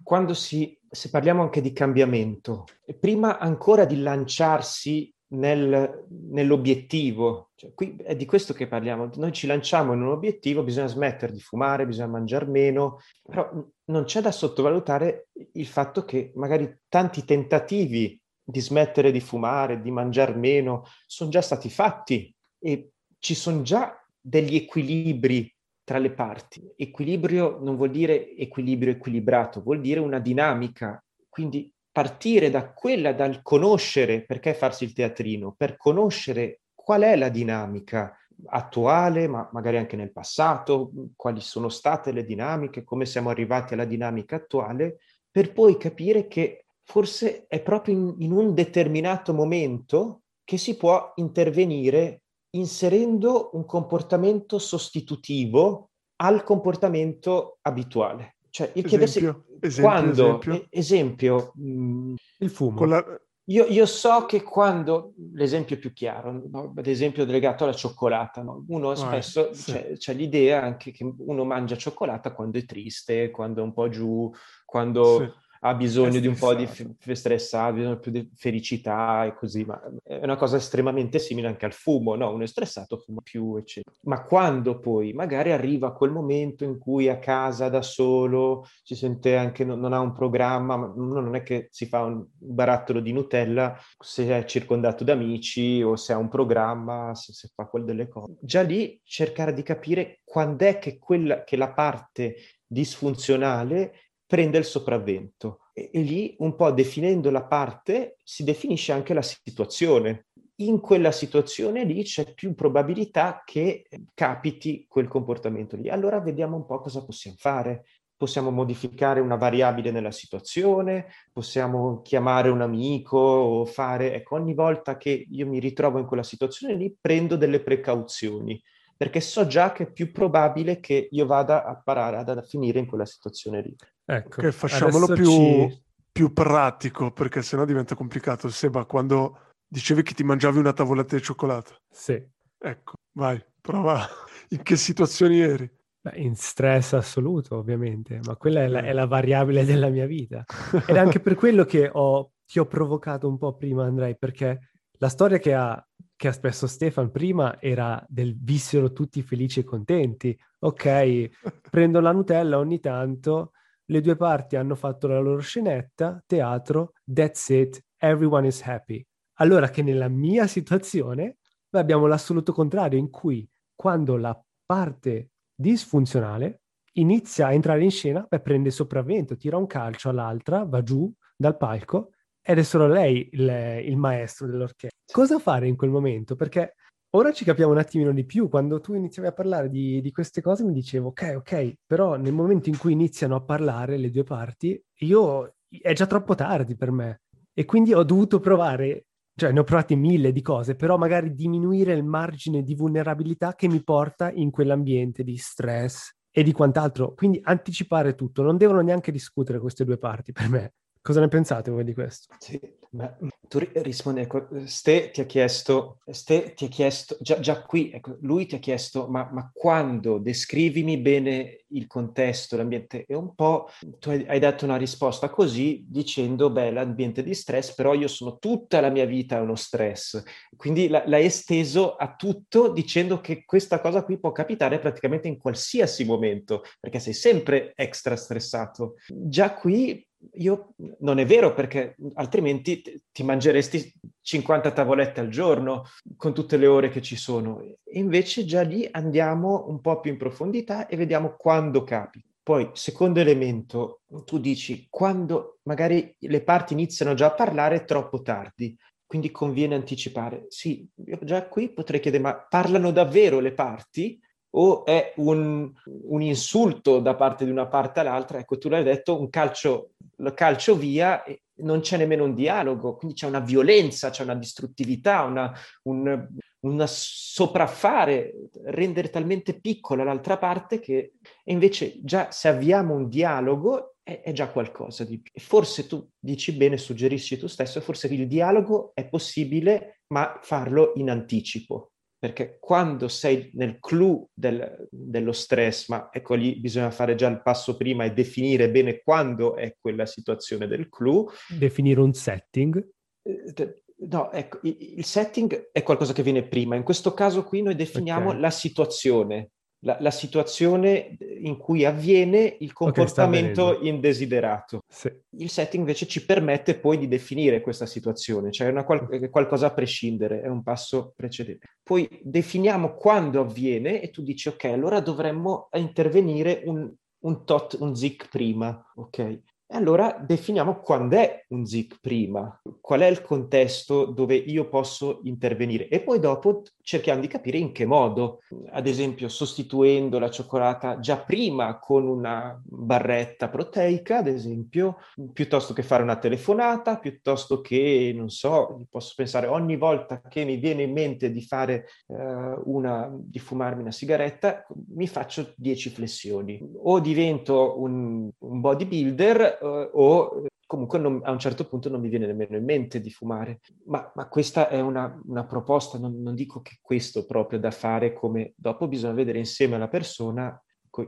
quando 0.04 0.36
si, 0.36 0.80
se 0.88 1.10
parliamo 1.10 1.42
anche 1.42 1.62
di 1.62 1.74
cambiamento, 1.74 2.66
prima 3.00 3.40
ancora 3.40 3.86
di 3.86 4.00
lanciarsi 4.00 5.12
nel, 5.32 6.06
nell'obiettivo, 6.10 7.50
cioè, 7.56 7.74
qui 7.74 7.96
è 7.98 8.16
di 8.16 8.26
questo 8.26 8.54
che 8.54 8.68
parliamo, 8.68 9.10
noi 9.16 9.32
ci 9.32 9.48
lanciamo 9.48 9.94
in 9.94 10.02
un 10.02 10.10
obiettivo, 10.10 10.64
bisogna 10.64 10.88
smettere 10.88 11.32
di 11.32 11.42
fumare, 11.42 11.88
bisogna 11.88 12.08
mangiare 12.08 12.46
meno, 12.46 13.00
però 13.24 13.52
non 13.86 14.04
c'è 14.04 14.22
da 14.22 14.32
sottovalutare 14.32 15.30
il 15.54 15.68
fatto 15.68 16.06
che 16.06 16.32
magari 16.36 16.82
tanti 16.88 17.26
tentativi 17.26 18.20
di 18.44 18.60
smettere 18.60 19.12
di 19.12 19.20
fumare, 19.20 19.82
di 19.82 19.92
mangiare 19.92 20.36
meno, 20.36 20.86
sono 21.06 21.30
già 21.32 21.42
stati 21.42 21.70
fatti 21.70 22.34
e 22.60 22.92
ci 23.20 23.34
sono 23.36 23.62
già 23.64 23.96
degli 24.20 24.56
equilibri 24.56 25.52
tra 25.90 25.98
le 25.98 26.12
parti. 26.12 26.72
Equilibrio 26.76 27.58
non 27.64 27.76
vuol 27.76 27.90
dire 27.90 28.36
equilibrio 28.36 28.92
equilibrato, 28.92 29.64
vuol 29.64 29.82
dire 29.82 30.00
una 30.00 30.20
dinamica. 30.20 31.04
Quindi 31.28 31.74
partire 31.92 32.52
da 32.52 32.72
quella, 32.74 33.12
dal 33.12 33.42
conoscere, 33.42 34.24
perché 34.24 34.54
farsi 34.54 34.84
il 34.84 34.94
teatrino? 34.94 35.56
Per 35.58 35.78
conoscere 35.78 36.60
qual 36.76 37.02
è 37.02 37.16
la 37.16 37.30
dinamica 37.30 38.16
attuale, 38.50 39.28
ma 39.28 39.50
magari 39.52 39.78
anche 39.78 39.96
nel 39.96 40.12
passato, 40.12 40.92
quali 41.16 41.42
sono 41.42 41.70
state 41.70 42.12
le 42.12 42.24
dinamiche, 42.24 42.84
come 42.84 43.08
siamo 43.08 43.32
arrivati 43.32 43.74
alla 43.74 43.86
dinamica 43.86 44.36
attuale, 44.36 45.00
per 45.32 45.54
poi 45.54 45.76
capire 45.78 46.28
che 46.28 46.66
forse 46.84 47.48
è 47.48 47.64
proprio 47.64 47.96
in, 47.96 48.16
in 48.20 48.32
un 48.32 48.54
determinato 48.54 49.34
momento 49.34 50.22
che 50.44 50.58
si 50.58 50.78
può 50.78 51.14
intervenire 51.16 52.22
inserendo 52.52 53.52
un 53.54 53.66
comportamento 53.66 54.58
sostitutivo 54.58 55.90
al 56.18 56.44
comportamento 56.44 57.60
abituale. 57.62 58.38
Cioè, 58.50 58.72
il 58.76 58.84
chiedersi 58.84 59.20
esempio, 59.20 59.82
quando, 59.82 60.40
esempio, 60.40 60.68
esempio 60.70 61.52
mh, 61.56 61.72
mm, 61.72 62.16
il 62.40 62.50
fumo. 62.50 62.86
La... 62.86 63.22
Io, 63.50 63.66
io, 63.66 63.86
so 63.86 64.26
che 64.26 64.44
quando, 64.44 65.14
l'esempio 65.34 65.80
più 65.80 65.92
chiaro, 65.92 66.44
no? 66.52 66.74
ad 66.76 66.86
esempio 66.86 67.26
legato 67.26 67.64
alla 67.64 67.74
cioccolata, 67.74 68.44
no? 68.44 68.64
uno 68.68 68.94
spesso 68.94 69.54
sì. 69.54 69.72
c'è, 69.72 69.92
c'è, 69.94 70.14
l'idea 70.14 70.62
anche 70.62 70.92
che 70.92 71.12
uno 71.18 71.46
mangia 71.46 71.76
cioccolata 71.76 72.32
quando 72.34 72.60
è 72.60 72.66
triste, 72.66 73.32
quando 73.32 73.62
è 73.62 73.64
un 73.64 73.74
po' 73.74 73.90
giù, 73.90 74.32
quando... 74.66 75.18
Sì 75.18 75.48
ha 75.62 75.74
bisogno 75.74 76.20
di 76.20 76.28
un 76.28 76.36
po' 76.36 76.54
di 76.54 76.66
f- 76.66 77.12
stressato, 77.12 77.74
bisogno 77.74 78.00
più 78.00 78.12
di 78.12 78.30
felicità 78.36 79.26
e 79.26 79.36
così, 79.36 79.66
ma 79.66 79.82
è 80.04 80.20
una 80.24 80.38
cosa 80.38 80.58
estremamente 80.58 81.20
simile 81.20 81.48
anche 81.48 81.66
al 81.66 81.74
fumo, 81.74 82.16
no? 82.16 82.32
Uno 82.32 82.44
è 82.44 82.48
stressato, 82.48 82.98
fuma 82.98 83.22
più, 83.22 83.58
eccetera. 83.58 83.96
Ma 84.04 84.24
quando 84.24 84.80
poi 84.80 85.12
magari 85.14 85.52
arriva 85.52 85.94
quel 85.94 86.12
momento 86.12 86.64
in 86.64 86.78
cui 86.78 87.10
a 87.10 87.20
casa 87.20 87.68
da 87.68 87.82
solo 87.82 88.66
si 88.84 88.96
sente 88.96 89.36
anche, 89.36 89.66
non, 89.66 89.80
non 89.80 89.94
ha 89.94 90.00
un 90.00 90.14
programma, 90.14 90.78
ma 90.78 90.92
uno 90.96 91.20
non 91.20 91.36
è 91.36 91.44
che 91.44 91.68
si 91.72 91.88
fa 91.88 92.04
un 92.04 92.26
barattolo 92.32 93.02
di 93.02 93.12
Nutella 93.12 93.78
se 94.00 94.28
è 94.28 94.46
circondato 94.46 95.04
da 95.04 95.14
amici 95.14 95.82
o 95.82 95.96
se 95.96 96.14
ha 96.14 96.18
un 96.18 96.30
programma, 96.30 97.14
se, 97.16 97.34
se 97.34 97.50
fa 97.54 97.66
quelle 97.66 97.86
delle 97.86 98.08
cose. 98.08 98.38
Già 98.40 98.62
lì 98.62 99.00
cercare 99.04 99.54
di 99.54 99.64
capire 99.64 100.22
quando 100.24 100.66
è 100.66 100.80
che, 100.80 100.98
quella, 101.00 101.44
che 101.44 101.58
la 101.58 101.72
parte 101.72 102.36
disfunzionale 102.66 103.94
prende 104.30 104.60
il 104.60 104.64
sopravvento. 104.64 105.62
E, 105.74 105.90
e, 105.92 106.02
lì, 106.02 106.36
un 106.38 106.56
po' 106.56 106.70
definendo 106.70 107.32
la 107.32 107.46
parte, 107.46 108.18
si 108.24 108.44
definisce 108.44 108.92
anche 108.92 109.16
la 109.16 109.24
situazione. 109.24 110.28
In 110.58 110.80
quella 110.80 111.12
situazione 111.12 111.84
lì 111.84 112.04
c'è 112.04 112.36
più 112.36 112.54
probabilità 112.54 113.42
che 113.44 113.88
capiti 114.14 114.86
quel 114.88 115.08
comportamento 115.08 115.76
lì. 115.76 115.90
Allora 115.90 116.20
vediamo 116.20 116.58
un 116.58 116.68
po' 116.68 116.80
cosa 116.80 117.04
possiamo 117.04 117.38
fare. 117.40 117.86
Possiamo 118.16 118.52
modificare 118.52 119.20
una 119.20 119.38
variabile 119.38 119.90
nella 119.90 120.12
situazione, 120.12 121.08
possiamo 121.32 122.02
chiamare 122.02 122.50
un 122.50 122.62
amico 122.62 123.18
o 123.18 123.66
fare... 123.66 124.14
Ecco, 124.14 124.36
ogni 124.36 124.54
volta 124.54 124.98
che 124.98 125.26
io 125.28 125.48
mi 125.48 125.58
ritrovo 125.58 125.98
in 125.98 126.06
quella 126.06 126.22
situazione 126.22 126.76
lì, 126.76 126.96
prendo 127.02 127.36
delle 127.36 127.62
precauzioni 127.62 128.62
perché 129.00 129.22
so 129.22 129.48
già 129.48 129.72
che 129.72 129.84
è 129.84 129.92
più 129.94 130.12
probabile 130.12 130.82
che 130.82 131.08
io 131.10 131.26
vada 131.26 131.64
a 131.64 131.74
parare 131.82 132.18
ad, 132.18 132.28
a 132.28 132.42
finire 132.42 132.80
in 132.80 132.86
quella 132.86 133.06
situazione 133.06 133.62
lì. 133.62 133.74
Ecco, 134.04 134.42
okay, 134.42 134.52
facciamolo 134.52 135.08
più, 135.14 135.24
ci... 135.24 135.82
più, 136.12 136.34
pratico, 136.34 137.10
perché 137.14 137.42
sennò 137.42 137.64
diventa 137.64 137.96
complicato. 137.96 138.50
Seba, 138.50 138.84
quando 138.84 139.54
dicevi 139.66 140.04
che 140.04 140.14
ti 140.14 140.26
mangiavi 140.26 140.58
una 140.58 140.74
tavolata 140.74 141.16
di 141.16 141.22
cioccolato. 141.22 141.78
Sì. 141.90 142.22
Ecco, 142.58 142.96
vai, 143.14 143.42
prova. 143.62 144.06
In 144.52 144.64
che 144.64 144.76
situazioni 144.76 145.40
eri? 145.40 145.78
Beh, 146.02 146.18
in 146.18 146.36
stress 146.36 146.92
assoluto, 146.92 147.56
ovviamente, 147.56 148.20
ma 148.26 148.36
quella 148.36 148.64
è 148.64 148.68
la, 148.68 148.82
è 148.82 148.92
la 148.92 149.06
variabile 149.06 149.64
della 149.64 149.88
mia 149.88 150.08
vita. 150.08 150.44
Ed 150.88 150.96
è 150.96 151.00
anche 151.00 151.22
per 151.22 151.36
quello 151.36 151.64
che 151.64 151.90
ho, 151.90 152.34
ti 152.46 152.60
ho 152.60 152.66
provocato 152.66 153.30
un 153.30 153.38
po' 153.38 153.56
prima, 153.56 153.86
Andrei, 153.86 154.18
perché 154.18 154.72
la 154.98 155.08
storia 155.08 155.38
che 155.38 155.54
ha 155.54 155.89
che 156.20 156.28
ha 156.28 156.32
espresso 156.32 156.68
Stefan 156.68 157.12
prima 157.12 157.62
era 157.62 158.06
del 158.10 158.38
vissero 158.38 158.92
tutti 158.92 159.22
felici 159.22 159.62
e 159.62 159.64
contenti. 159.64 160.38
Ok, 160.60 161.30
prendo 161.72 162.02
la 162.02 162.12
Nutella 162.12 162.58
ogni 162.58 162.82
tanto, 162.82 163.54
le 163.86 164.02
due 164.02 164.18
parti 164.18 164.58
hanno 164.58 164.76
fatto 164.76 165.08
la 165.08 165.20
loro 165.20 165.40
scenetta, 165.40 166.22
teatro, 166.28 166.92
that's 167.10 167.48
it, 167.48 167.82
everyone 167.96 168.46
is 168.46 168.62
happy. 168.62 169.02
Allora 169.36 169.70
che 169.70 169.82
nella 169.82 170.10
mia 170.10 170.46
situazione 170.46 171.38
abbiamo 171.70 172.06
l'assoluto 172.06 172.52
contrario, 172.52 173.00
in 173.00 173.10
cui 173.10 173.50
quando 173.74 174.18
la 174.18 174.38
parte 174.66 175.30
disfunzionale 175.56 176.64
inizia 176.96 177.48
a 177.48 177.54
entrare 177.54 177.82
in 177.82 177.92
scena, 177.92 178.26
beh, 178.28 178.42
prende 178.42 178.72
sopravvento, 178.72 179.38
tira 179.38 179.56
un 179.56 179.68
calcio 179.68 180.10
all'altra, 180.10 180.66
va 180.66 180.84
giù 180.84 181.10
dal 181.38 181.56
palco 181.56 182.10
ed 182.42 182.58
è 182.58 182.64
solo 182.64 182.88
lei 182.88 183.30
il, 183.34 183.82
il 183.86 183.98
maestro 183.98 184.48
dell'orchestra. 184.48 184.98
Cosa 185.12 185.40
fare 185.40 185.68
in 185.68 185.76
quel 185.76 185.90
momento? 185.90 186.36
Perché 186.36 186.76
ora 187.12 187.32
ci 187.32 187.44
capiamo 187.44 187.72
un 187.72 187.78
attimino 187.78 188.12
di 188.12 188.26
più. 188.26 188.50
Quando 188.50 188.80
tu 188.80 188.94
iniziavi 188.94 189.28
a 189.28 189.34
parlare 189.34 189.70
di, 189.70 190.02
di, 190.02 190.12
queste 190.12 190.42
cose 190.42 190.64
mi 190.64 190.74
dicevo, 190.74 191.10
ok, 191.10 191.34
ok, 191.38 191.74
però 191.86 192.16
nel 192.16 192.34
momento 192.34 192.70
in 192.70 192.78
cui 192.78 192.94
iniziano 192.94 193.36
a 193.36 193.42
parlare 193.42 193.98
le 193.98 194.10
due 194.10 194.24
parti, 194.24 194.82
io 195.00 195.56
è 195.82 195.94
già 195.94 196.06
troppo 196.06 196.36
tardi 196.36 196.76
per 196.76 196.92
me. 196.92 197.22
E 197.54 197.66
quindi 197.66 197.94
ho 197.94 198.04
dovuto 198.04 198.40
provare, 198.40 199.06
cioè 199.36 199.52
ne 199.52 199.60
ho 199.60 199.64
provate 199.64 199.96
mille 199.96 200.32
di 200.32 200.42
cose, 200.42 200.76
però 200.76 200.98
magari 200.98 201.34
diminuire 201.34 201.94
il 201.94 202.04
margine 202.04 202.64
di 202.64 202.76
vulnerabilità 202.76 203.54
che 203.56 203.68
mi 203.68 203.84
porta 203.84 204.32
in 204.32 204.50
quell'ambiente 204.50 205.24
di 205.24 205.36
stress 205.38 206.12
e 206.32 206.44
di 206.44 206.52
quant'altro. 206.52 207.14
Quindi 207.16 207.40
anticipare 207.44 208.16
tutto, 208.16 208.44
non 208.44 208.58
devono 208.58 208.82
neanche 208.82 209.12
discutere 209.12 209.60
queste 209.60 209.84
due 209.84 209.98
parti 209.98 210.32
per 210.32 210.50
me 210.50 210.74
Cosa 211.02 211.22
ne 211.22 211.28
pensate 211.30 211.72
voi 211.72 211.84
di 211.84 211.94
questo? 211.94 212.36
Sì, 212.40 212.60
ma 212.92 213.16
tu 213.48 213.60
rispondi, 213.74 214.22
ecco, 214.22 214.48
Ste 214.66 215.12
ti 215.12 215.22
ha 215.22 215.26
chiesto, 215.26 216.00
Ste 216.06 216.54
ti 216.54 216.66
ha 216.66 216.68
chiesto, 216.68 217.18
già, 217.22 217.40
già 217.40 217.64
qui, 217.64 217.90
ecco, 217.92 218.18
lui 218.22 218.46
ti 218.46 218.56
ha 218.56 218.60
chiesto, 218.60 219.08
ma, 219.08 219.30
ma, 219.32 219.50
quando 219.54 220.18
descrivimi 220.18 220.98
bene 220.98 221.64
il 221.70 221.88
contesto, 221.88 222.58
l'ambiente, 222.58 223.06
e 223.08 223.16
un 223.16 223.34
po' 223.34 223.70
tu 224.00 224.10
hai, 224.10 224.26
hai, 224.28 224.40
dato 224.40 224.66
una 224.66 224.76
risposta 224.76 225.30
così 225.30 225.86
dicendo, 225.88 226.52
beh, 226.52 226.72
l'ambiente 226.72 227.24
di 227.24 227.34
stress, 227.34 227.74
però 227.74 227.94
io 227.94 228.08
sono 228.08 228.38
tutta 228.38 228.82
la 228.82 228.90
mia 228.90 229.06
vita 229.06 229.42
uno 229.42 229.56
stress, 229.56 230.22
quindi 230.56 230.90
l'hai 230.90 231.26
esteso 231.26 231.96
a 231.96 232.14
tutto 232.16 232.72
dicendo 232.72 233.22
che 233.22 233.46
questa 233.46 233.80
cosa 233.80 234.04
qui 234.04 234.20
può 234.20 234.32
capitare 234.32 234.80
praticamente 234.80 235.28
in 235.28 235.38
qualsiasi 235.38 236.04
momento, 236.06 236.64
perché 236.80 237.00
sei 237.00 237.14
sempre 237.14 237.72
extra 237.76 238.16
stressato. 238.16 238.96
Già 239.08 239.54
qui 239.54 240.06
io 240.34 240.74
non 241.00 241.20
è 241.20 241.26
vero 241.26 241.54
perché 241.54 241.96
altrimenti 242.16 242.82
ti 243.12 243.24
mangeresti 243.24 243.94
50 244.22 244.72
tavolette 244.72 245.20
al 245.20 245.30
giorno 245.30 245.86
con 246.18 246.34
tutte 246.34 246.58
le 246.58 246.68
ore 246.68 246.90
che 246.90 247.02
ci 247.02 247.16
sono. 247.16 247.62
E 247.62 247.80
invece 247.94 248.46
già 248.46 248.62
lì 248.62 248.88
andiamo 248.90 249.66
un 249.68 249.80
po' 249.82 250.00
più 250.00 250.12
in 250.12 250.18
profondità 250.18 250.88
e 250.88 250.96
vediamo 250.96 251.36
quando 251.38 251.84
capita. 251.84 252.28
Poi, 252.42 252.70
secondo 252.74 253.20
elemento, 253.20 254.02
tu 254.26 254.40
dici 254.40 254.88
quando 254.90 255.60
magari 255.64 256.16
le 256.18 256.42
parti 256.42 256.74
iniziano 256.74 257.14
già 257.14 257.28
a 257.28 257.34
parlare 257.34 257.86
troppo 257.86 258.22
tardi, 258.22 258.76
quindi 259.06 259.30
conviene 259.30 259.76
anticipare. 259.76 260.46
Sì, 260.48 260.88
io 261.06 261.20
già 261.22 261.48
qui 261.48 261.72
potrei 261.72 262.00
chiedere, 262.00 262.24
ma 262.24 262.36
parlano 262.36 262.92
davvero 262.92 263.40
le 263.40 263.54
parti? 263.54 264.20
O 264.52 264.86
è 264.86 265.14
un, 265.18 265.72
un, 265.86 266.22
insulto 266.22 267.00
da 267.00 267.16
parte 267.16 267.46
di 267.46 267.52
una 267.52 267.68
parte 267.68 268.00
all'altra. 268.00 268.40
Ecco, 268.40 268.58
tu 268.58 268.70
l'hai 268.70 268.84
detto, 268.84 269.20
un 269.20 269.30
calcio, 269.30 269.92
calcio 270.34 270.76
via 270.76 271.24
non 271.62 271.82
c'è 271.82 271.98
nemmeno 271.98 272.24
un 272.24 272.34
dialogo, 272.34 272.96
quindi 272.96 273.16
c'è 273.16 273.28
una 273.28 273.40
violenza, 273.40 274.10
c'è 274.10 274.24
una 274.24 274.36
distruttività, 274.36 275.24
una, 275.24 275.54
un, 275.84 276.28
una 276.62 276.86
sopraffare, 276.88 278.34
rendere 278.66 279.10
talmente 279.10 279.60
piccola 279.60 280.04
l'altra 280.04 280.38
parte 280.38 280.80
che 280.80 281.14
invece 281.46 282.00
già 282.02 282.32
se 282.32 282.48
avviamo 282.48 282.96
un 282.96 283.08
dialogo 283.08 283.96
è, 284.04 284.22
è 284.22 284.32
già 284.32 284.50
qualcosa 284.50 285.04
di 285.04 285.20
più. 285.20 285.32
Forse 285.42 285.88
tu 285.88 286.08
dici 286.18 286.54
bene, 286.54 286.78
suggerisci 286.78 287.38
tu 287.38 287.48
stesso, 287.48 287.82
forse 287.82 288.08
il 288.08 288.28
dialogo 288.28 288.92
è 288.94 289.08
possibile, 289.08 290.02
ma 290.08 290.40
farlo 290.42 290.94
in 290.96 291.10
anticipo 291.10 291.89
perché 292.20 292.58
quando 292.60 293.08
sei 293.08 293.50
nel 293.54 293.80
clou 293.80 294.28
del, 294.34 294.88
dello 294.92 295.32
stress, 295.32 295.88
ma 295.88 296.10
ecco 296.12 296.36
lì 296.36 296.60
bisogna 296.60 296.92
fare 296.92 297.16
già 297.16 297.30
il 297.30 297.42
passo 297.42 297.78
prima 297.78 298.04
e 298.04 298.12
definire 298.12 298.70
bene 298.70 299.02
quando 299.02 299.56
è 299.56 299.76
quella 299.80 300.06
situazione 300.06 300.68
del 300.68 300.90
clou. 300.90 301.30
Definire 301.48 302.02
un 302.02 302.14
setting. 302.14 302.86
Eh, 303.22 303.84
no, 304.10 304.32
ecco, 304.34 304.60
il 304.64 305.06
setting 305.06 305.70
è 305.72 305.82
qualcosa 305.82 306.12
che 306.12 306.24
viene 306.24 306.46
prima. 306.46 306.76
In 306.76 306.84
questo 306.84 307.14
caso 307.14 307.46
qui 307.46 307.62
noi 307.62 307.76
definiamo 307.76 308.30
okay. 308.30 308.42
la 308.42 308.52
situazione, 308.52 309.52
la, 309.82 309.98
la, 310.00 310.12
situazione 310.12 311.18
in 311.42 311.58
cui 311.58 311.86
avviene 311.86 312.58
il 312.60 312.74
comportamento 312.74 313.68
okay, 313.68 313.88
indesiderato. 313.88 314.82
Sì. 314.88 315.12
Il 315.38 315.50
setting 315.50 315.82
invece 315.82 316.06
ci 316.08 316.26
permette 316.26 316.78
poi 316.78 316.98
di 316.98 317.08
definire 317.08 317.62
questa 317.62 317.86
situazione, 317.86 318.52
cioè 318.52 318.74
è 318.74 318.84
qual- 318.84 319.30
qualcosa 319.30 319.68
a 319.68 319.74
prescindere, 319.74 320.42
è 320.42 320.48
un 320.48 320.64
passo 320.64 321.14
precedente. 321.16 321.68
Poi 321.82 322.08
definiamo 322.22 322.96
quando 322.96 323.42
avviene 323.42 324.02
e 324.02 324.10
tu 324.10 324.22
dici 324.22 324.50
ok, 324.50 324.66
allora 324.66 325.00
dovremmo 325.00 325.70
intervenire 325.74 326.62
un, 326.66 326.92
un 327.20 327.46
tot, 327.46 327.78
un 327.80 327.96
zic 327.96 328.28
prima, 328.30 328.92
ok? 328.96 329.40
E 329.72 329.78
allora 329.78 330.18
definiamo 330.20 330.80
quando 330.80 331.16
è 331.16 331.46
un 331.50 331.64
ZIC 331.64 332.00
prima, 332.02 332.60
qual 332.82 333.02
è 333.02 333.06
il 333.06 333.22
contesto 333.22 334.06
dove 334.06 334.34
io 334.34 334.68
posso 334.68 335.20
intervenire. 335.26 335.88
E 335.90 336.00
poi 336.00 336.20
dopo 336.20 336.64
cerchiamo 336.82 337.22
di 337.22 337.28
capire 337.28 337.60
in 337.60 337.72
che 337.72 337.86
modo, 337.86 338.40
ad 338.72 338.88
esempio 338.88 339.30
sostituendo 339.30 340.18
la 340.18 340.32
cioccolata 340.32 340.98
già 340.98 341.20
prima 341.20 341.78
con 341.78 342.08
una 342.08 342.60
barretta 342.64 343.48
proteica, 343.50 344.18
ad 344.18 344.28
esempio, 344.28 344.98
piuttosto 345.34 345.74
che 345.74 345.84
fare 345.84 346.02
una 346.02 346.18
telefonata, 346.18 346.98
piuttosto 346.98 347.62
che, 347.62 348.12
non 348.16 348.30
so, 348.30 348.82
posso 348.90 349.14
pensare 349.16 349.46
ogni 349.46 349.78
volta 349.78 350.20
che 350.22 350.46
mi 350.46 350.56
viene 350.56 350.82
in 350.82 350.94
mente 350.94 351.30
di 351.30 351.44
fare 351.44 351.86
eh, 352.08 352.60
una, 352.64 353.08
di 353.14 353.38
fumarmi 353.38 353.82
una 353.82 353.92
sigaretta, 353.92 354.66
mi 354.96 355.06
faccio 355.06 355.54
10 355.56 355.92
flessioni. 355.92 356.60
O 356.82 357.00
divento 357.00 357.80
un, 357.80 358.32
un 358.36 358.62
bodybuilder 358.62 359.58
o 359.62 360.44
comunque 360.70 361.00
non, 361.00 361.22
a 361.24 361.32
un 361.32 361.40
certo 361.40 361.66
punto 361.66 361.90
non 361.90 362.00
mi 362.00 362.10
viene 362.10 362.28
nemmeno 362.28 362.56
in 362.56 362.64
mente 362.64 363.02
di 363.02 363.10
fumare. 363.10 363.62
Ma, 363.86 364.12
ma 364.14 364.28
questa 364.28 364.70
è 364.70 364.80
una, 364.80 365.20
una 365.26 365.44
proposta, 365.46 365.98
non, 365.98 366.22
non, 366.22 366.36
dico 366.36 366.62
che 366.62 366.78
questo 366.80 367.26
proprio 367.26 367.58
da 367.58 367.72
fare 367.72 368.14
come 368.14 368.54
dopo 368.56 368.88
bisogna 368.88 369.14
vedere 369.14 369.40
insieme 369.40 369.76
alla 369.76 369.88
persona 369.88 370.62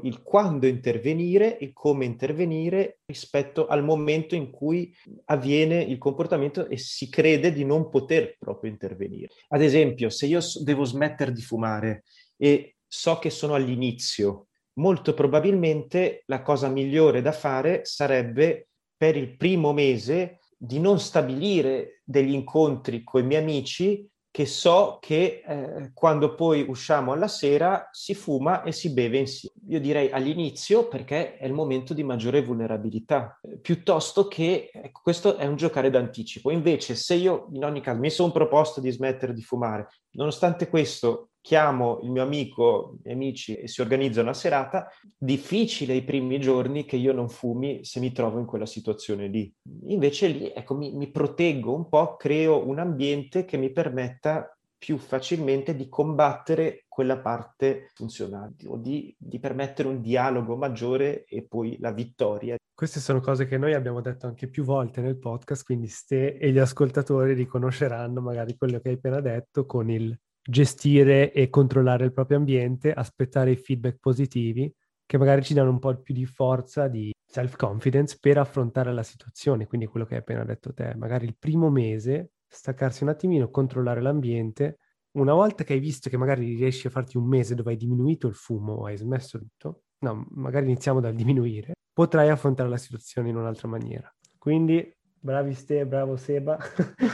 il 0.04 0.22
quando 0.24 0.68
intervenire 0.68 1.58
e 1.58 1.74
come 1.74 2.06
intervenire 2.06 3.00
rispetto 3.06 3.68
al 3.68 3.84
momento 3.84 4.36
in 4.36 4.50
cui 4.50 4.96
avviene 5.26 5.82
il 5.82 5.98
comportamento 5.98 6.68
e 6.68 6.78
si 6.78 7.10
crede 7.10 7.52
di 7.52 7.66
non 7.66 7.90
poter 7.90 8.38
proprio 8.40 8.72
intervenire. 8.72 9.28
Ad 9.50 9.62
esempio, 9.62 10.10
se 10.10 10.26
io 10.26 10.40
devo 10.64 10.86
smettere 10.86 11.32
di 11.32 11.42
fumare 11.42 12.04
e 12.38 12.78
so 12.88 13.20
che 13.20 13.30
sono 13.30 13.54
all'inizio, 13.54 14.48
molto 14.76 15.14
probabilmente 15.14 16.24
la 16.28 16.42
cosa 16.42 16.68
migliore 16.68 17.22
da 17.22 17.32
fare 17.32 17.86
sarebbe 17.86 18.70
per 18.96 19.16
il 19.16 19.36
primo 19.36 19.74
mese 19.74 20.40
di 20.58 20.80
non 20.80 21.00
stabilire 21.00 22.02
degli 22.04 22.34
incontri 22.34 23.04
con 23.04 23.22
i 23.22 23.26
miei 23.26 23.42
amici 23.42 24.08
che 24.32 24.46
so 24.46 24.98
che 25.02 25.44
eh, 25.46 25.92
quando 25.94 26.36
poi 26.36 26.66
usciamo 26.66 27.12
alla 27.12 27.28
sera 27.28 27.90
si 27.92 28.16
fuma 28.16 28.64
e 28.64 28.72
si 28.72 28.94
beve 28.94 29.18
insieme. 29.18 29.56
Io 29.68 29.82
direi 29.82 30.10
all'inizio 30.10 30.88
perché 30.88 31.36
è 31.36 31.46
il 31.46 31.52
momento 31.52 31.94
di 31.94 32.02
maggiore 32.04 32.42
vulnerabilità, 32.42 33.38
eh, 33.42 33.58
piuttosto 33.58 34.30
che 34.30 34.70
ecco, 34.72 35.02
questo 35.04 35.36
è 35.36 35.46
un 35.46 35.58
giocare 35.58 35.90
d'anticipo. 35.90 36.50
Invece 36.50 36.96
se 36.96 37.16
io 37.16 37.50
in 37.52 37.66
ogni 37.66 37.82
caso 37.82 38.00
mi 38.00 38.10
sono 38.10 38.32
proposto 38.32 38.80
di 38.80 38.90
smettere 38.90 39.34
di 39.34 39.42
fumare, 39.42 39.90
nonostante 40.12 40.70
questo 40.70 41.31
chiamo 41.42 42.00
il 42.04 42.12
mio 42.12 42.22
amico, 42.22 42.94
i 42.98 43.00
miei 43.04 43.16
amici 43.16 43.56
e 43.56 43.68
si 43.68 43.82
organizza 43.82 44.22
una 44.22 44.34
serata, 44.34 44.88
difficile 45.18 45.96
i 45.96 46.04
primi 46.04 46.40
giorni 46.40 46.86
che 46.86 46.96
io 46.96 47.14
non 47.14 47.30
fumi 47.30 47.84
se 47.84 48.00
mi 48.00 48.12
trovo 48.12 48.40
in 48.40 48.46
quella 48.46 48.66
situazione 48.66 49.28
lì. 49.28 49.52
Invece 49.88 50.28
lì, 50.28 50.52
ecco, 50.54 50.76
mi, 50.76 50.94
mi 50.94 51.10
proteggo 51.10 51.74
un 51.74 51.90
po', 51.90 52.16
creo 52.16 52.66
un 52.66 52.80
ambiente 52.80 53.44
che 53.46 53.58
mi 53.58 53.72
permetta 53.72 54.56
più 54.82 54.98
facilmente 54.98 55.76
di 55.76 55.88
combattere 55.90 56.86
quella 56.88 57.20
parte 57.20 57.92
funzionale 57.94 58.56
o 58.66 58.78
di, 58.78 59.16
di, 59.16 59.40
permettere 59.40 59.88
un 59.88 60.02
dialogo 60.02 60.56
maggiore 60.56 61.24
e 61.26 61.46
poi 61.48 61.78
la 61.80 61.92
vittoria. 61.92 62.56
Queste 62.74 63.00
sono 63.00 63.20
cose 63.20 63.46
che 63.46 63.60
noi 63.60 63.76
abbiamo 63.76 64.02
detto 64.02 64.26
anche 64.26 64.48
più 64.48 64.64
volte 64.64 65.02
nel 65.02 65.20
podcast, 65.20 65.64
quindi 65.66 65.88
Ste 65.88 66.36
e 66.38 66.52
gli 66.52 66.58
ascoltatori 66.58 67.34
riconosceranno 67.34 68.22
magari 68.22 68.58
quello 68.58 68.80
che 68.80 68.90
hai 68.90 68.96
appena 68.96 69.22
detto 69.22 69.68
con 69.68 69.92
il 69.92 70.18
gestire 70.42 71.32
e 71.32 71.50
controllare 71.50 72.06
il 72.06 72.14
proprio 72.14 72.38
ambiente, 72.38 72.92
aspettare 72.94 73.52
i 73.52 73.56
feedback 73.58 73.98
positivi 74.00 74.74
che 75.06 75.18
magari 75.18 75.44
ci 75.44 75.54
danno 75.54 75.72
un 75.72 75.80
po' 75.80 75.96
più 75.98 76.14
di 76.14 76.26
forza, 76.26 76.88
di 76.88 77.12
self-confidence 77.26 78.18
per 78.20 78.38
affrontare 78.38 78.94
la 78.94 79.04
situazione. 79.04 79.68
Quindi 79.68 79.88
quello 79.88 80.06
che 80.06 80.16
hai 80.16 80.22
appena 80.22 80.44
detto 80.46 80.74
te, 80.74 80.96
magari 80.96 81.26
il 81.26 81.36
primo 81.38 81.70
mese 81.70 82.32
staccarsi 82.48 83.04
un 83.04 83.10
attimino, 83.10 83.50
controllare 83.50 84.02
l'ambiente. 84.02 84.78
Una 85.12 85.34
volta 85.34 85.64
che 85.64 85.74
hai 85.74 85.80
visto 85.80 86.10
che 86.10 86.18
magari 86.18 86.56
riesci 86.56 86.88
a 86.88 86.90
farti 86.90 87.18
un 87.18 87.28
mese 87.28 87.56
dove 87.56 87.72
hai 87.72 87.78
diminuito 87.78 88.28
il 88.28 88.36
fumo 88.36 88.86
hai 88.86 88.98
smesso 88.98 89.38
tutto, 89.38 89.84
no, 90.00 90.26
magari 90.32 90.66
iniziamo 90.66 91.00
dal 91.02 91.14
diminuire, 91.14 91.74
potrai 91.92 92.30
affrontare 92.30 92.70
la 92.70 92.78
situazione 92.78 93.30
in 93.30 93.36
un'altra 93.36 93.68
maniera. 93.68 94.14
Quindi 94.38 94.90
Bravi 95.24 95.54
Ste, 95.54 95.86
bravo 95.86 96.18
Seba. 96.18 96.58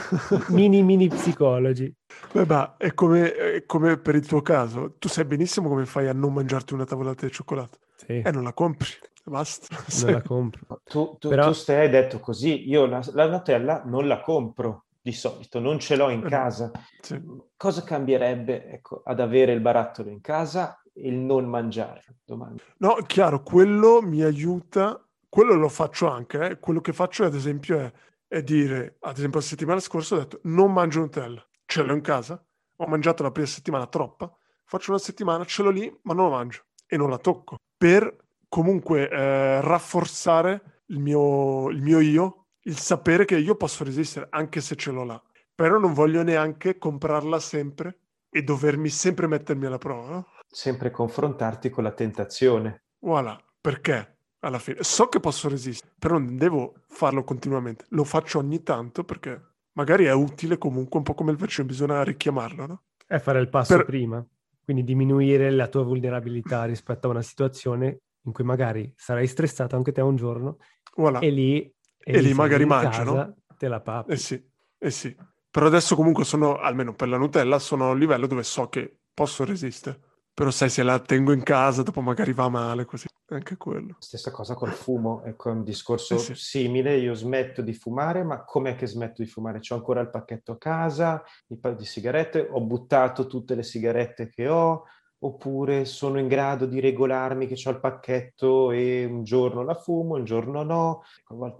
mini 0.48 0.82
mini 0.82 1.08
psicologi. 1.08 1.94
Beh, 2.32 2.46
ma 2.46 2.76
è 2.78 2.94
come, 2.94 3.34
è 3.34 3.66
come, 3.66 3.98
per 3.98 4.14
il 4.14 4.26
tuo 4.26 4.40
caso. 4.40 4.94
Tu 4.98 5.08
sai 5.08 5.26
benissimo 5.26 5.68
come 5.68 5.84
fai 5.84 6.08
a 6.08 6.14
non 6.14 6.32
mangiarti 6.32 6.72
una 6.72 6.86
tavolata 6.86 7.26
di 7.26 7.32
cioccolato. 7.32 7.76
Sì. 7.96 8.22
E 8.24 8.30
non 8.30 8.44
la 8.44 8.54
compri. 8.54 8.88
Basta. 9.24 9.76
Non 10.04 10.12
la 10.12 10.22
compro. 10.22 10.80
Tu, 10.84 11.16
tu, 11.18 11.28
Però... 11.28 11.48
tu 11.48 11.52
stai 11.52 11.80
hai 11.80 11.90
detto 11.90 12.18
così. 12.18 12.66
Io 12.70 12.86
la, 12.86 13.02
la 13.12 13.28
Nutella 13.28 13.82
non 13.84 14.06
la 14.06 14.22
compro 14.22 14.84
di 15.02 15.12
solito, 15.12 15.58
non 15.58 15.78
ce 15.78 15.94
l'ho 15.94 16.08
in 16.08 16.24
eh, 16.24 16.28
casa. 16.30 16.70
Sì. 17.02 17.22
Cosa 17.58 17.82
cambierebbe 17.82 18.70
ecco, 18.70 19.02
ad 19.04 19.20
avere 19.20 19.52
il 19.52 19.60
barattolo 19.60 20.08
in 20.08 20.22
casa 20.22 20.82
e 20.94 21.08
il 21.08 21.16
non 21.16 21.44
mangiare? 21.44 22.04
Domanda. 22.24 22.62
No, 22.78 22.94
chiaro, 23.06 23.42
quello 23.42 24.00
mi 24.00 24.22
aiuta 24.22 24.98
quello 25.28 25.54
lo 25.54 25.68
faccio 25.68 26.10
anche, 26.10 26.50
eh. 26.50 26.58
quello 26.58 26.80
che 26.80 26.92
faccio 26.92 27.24
ad 27.24 27.34
esempio 27.34 27.78
è, 27.78 27.92
è, 28.26 28.42
dire, 28.42 28.96
ad 29.00 29.16
esempio 29.16 29.40
la 29.40 29.44
settimana 29.44 29.80
scorsa 29.80 30.14
ho 30.14 30.18
detto 30.18 30.40
non 30.44 30.72
mangio 30.72 31.00
Nutella, 31.00 31.46
ce 31.66 31.82
l'ho 31.82 31.94
in 31.94 32.00
casa, 32.00 32.42
ho 32.76 32.86
mangiato 32.86 33.22
la 33.22 33.30
prima 33.30 33.48
settimana 33.48 33.86
troppa, 33.86 34.32
faccio 34.64 34.90
una 34.90 35.00
settimana, 35.00 35.44
ce 35.44 35.62
l'ho 35.62 35.70
lì, 35.70 35.98
ma 36.02 36.14
non 36.14 36.30
la 36.30 36.36
mangio 36.36 36.64
e 36.86 36.96
non 36.96 37.10
la 37.10 37.18
tocco, 37.18 37.56
per 37.76 38.16
comunque 38.48 39.08
eh, 39.08 39.60
rafforzare 39.60 40.82
il 40.86 41.00
mio, 41.00 41.68
il 41.68 41.82
mio 41.82 42.00
io, 42.00 42.46
il 42.62 42.78
sapere 42.78 43.24
che 43.24 43.36
io 43.36 43.56
posso 43.56 43.84
resistere 43.84 44.28
anche 44.30 44.60
se 44.60 44.76
ce 44.76 44.90
l'ho 44.90 45.04
là, 45.04 45.22
però 45.54 45.78
non 45.78 45.92
voglio 45.92 46.22
neanche 46.22 46.78
comprarla 46.78 47.38
sempre 47.38 47.98
e 48.30 48.42
dovermi 48.42 48.88
sempre 48.88 49.26
mettermi 49.26 49.66
alla 49.66 49.78
prova. 49.78 50.08
No? 50.08 50.26
Sempre 50.48 50.90
confrontarti 50.90 51.70
con 51.70 51.84
la 51.84 51.92
tentazione. 51.92 52.84
Voilà, 53.00 53.38
perché 53.60 54.17
alla 54.40 54.58
fine 54.58 54.82
so 54.82 55.08
che 55.08 55.20
posso 55.20 55.48
resistere, 55.48 55.92
però 55.98 56.18
non 56.18 56.36
devo 56.36 56.74
farlo 56.88 57.24
continuamente. 57.24 57.84
Lo 57.90 58.04
faccio 58.04 58.38
ogni 58.38 58.62
tanto 58.62 59.04
perché 59.04 59.40
magari 59.72 60.04
è 60.04 60.12
utile 60.12 60.58
comunque 60.58 60.98
un 60.98 61.04
po' 61.04 61.14
come 61.14 61.30
il 61.32 61.36
vaccino, 61.36 61.66
bisogna 61.66 62.02
richiamarlo, 62.02 62.66
no? 62.66 62.82
È 63.06 63.18
fare 63.18 63.40
il 63.40 63.48
passo 63.48 63.76
Per- 63.76 63.86
prima, 63.86 64.24
quindi 64.64 64.84
diminuire 64.84 65.50
la 65.50 65.68
tua 65.68 65.82
vulnerabilità 65.82 66.64
rispetto 66.64 67.06
a 67.08 67.10
una 67.10 67.22
situazione 67.22 68.00
in 68.22 68.32
cui 68.32 68.44
magari 68.44 68.92
sarai 68.96 69.26
stressato 69.26 69.76
anche 69.76 69.92
te 69.92 70.00
un 70.02 70.16
giorno 70.16 70.58
Voilà. 70.96 71.20
e 71.20 71.30
lì, 71.30 71.60
E 71.98 72.18
lì 72.18 72.26
sei 72.26 72.34
magari 72.34 72.66
casa, 72.66 73.02
no? 73.04 73.36
Te 73.56 73.68
la 73.68 73.80
pappi. 73.80 74.12
Eh 74.12 74.16
sì, 74.16 74.42
eh 74.78 74.90
sì. 74.90 75.16
Però 75.50 75.66
adesso 75.66 75.96
comunque 75.96 76.24
sono, 76.24 76.58
almeno 76.58 76.94
per 76.94 77.08
la 77.08 77.16
Nutella, 77.16 77.58
sono 77.58 77.88
a 77.88 77.90
un 77.92 77.98
livello 77.98 78.26
dove 78.26 78.42
so 78.42 78.68
che 78.68 78.98
posso 79.14 79.44
resistere. 79.44 80.00
Però 80.38 80.52
sai, 80.52 80.70
se 80.70 80.84
la 80.84 81.00
tengo 81.00 81.32
in 81.32 81.42
casa, 81.42 81.82
dopo 81.82 82.00
magari 82.00 82.32
va 82.32 82.48
male, 82.48 82.84
così. 82.84 83.08
Anche 83.30 83.56
quello. 83.56 83.96
Stessa 83.98 84.30
cosa 84.30 84.54
col 84.54 84.70
fumo, 84.70 85.24
ecco, 85.24 85.48
è 85.48 85.52
un 85.52 85.64
discorso 85.64 86.14
Eh 86.14 86.18
sì. 86.18 86.34
simile. 86.36 86.96
Io 86.96 87.12
smetto 87.12 87.60
di 87.60 87.72
fumare, 87.72 88.22
ma 88.22 88.44
com'è 88.44 88.76
che 88.76 88.86
smetto 88.86 89.20
di 89.20 89.28
fumare? 89.28 89.58
C'ho 89.58 89.74
ancora 89.74 90.00
il 90.00 90.10
pacchetto 90.10 90.52
a 90.52 90.56
casa, 90.56 91.24
il 91.48 91.58
paio 91.58 91.74
di 91.74 91.84
sigarette, 91.84 92.46
ho 92.48 92.60
buttato 92.60 93.26
tutte 93.26 93.56
le 93.56 93.64
sigarette 93.64 94.28
che 94.28 94.46
ho, 94.46 94.84
oppure 95.18 95.84
sono 95.84 96.20
in 96.20 96.28
grado 96.28 96.66
di 96.66 96.78
regolarmi 96.78 97.48
che 97.48 97.60
ho 97.66 97.70
il 97.72 97.80
pacchetto 97.80 98.70
e 98.70 99.04
un 99.06 99.24
giorno 99.24 99.64
la 99.64 99.74
fumo, 99.74 100.14
un 100.14 100.24
giorno 100.24 100.62
no. 100.62 101.02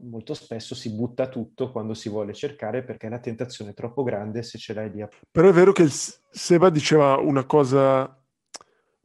Molto 0.03 0.35
spesso 0.35 0.77
si 0.77 0.95
butta 0.95 1.27
tutto 1.27 1.73
quando 1.73 1.95
si 1.95 2.09
vuole 2.09 2.33
cercare 2.33 2.85
perché 2.85 3.09
la 3.09 3.19
tentazione 3.19 3.73
è 3.73 3.75
troppo 3.75 4.05
grande 4.05 4.45
se 4.45 4.57
ce 4.57 4.73
l'hai 4.73 4.89
lì 4.89 5.05
Però 5.33 5.49
è 5.49 5.53
vero 5.53 5.73
che 5.73 5.89
Seba 5.89 6.71
diceva 6.71 7.17
una 7.17 7.45
cosa, 7.45 8.15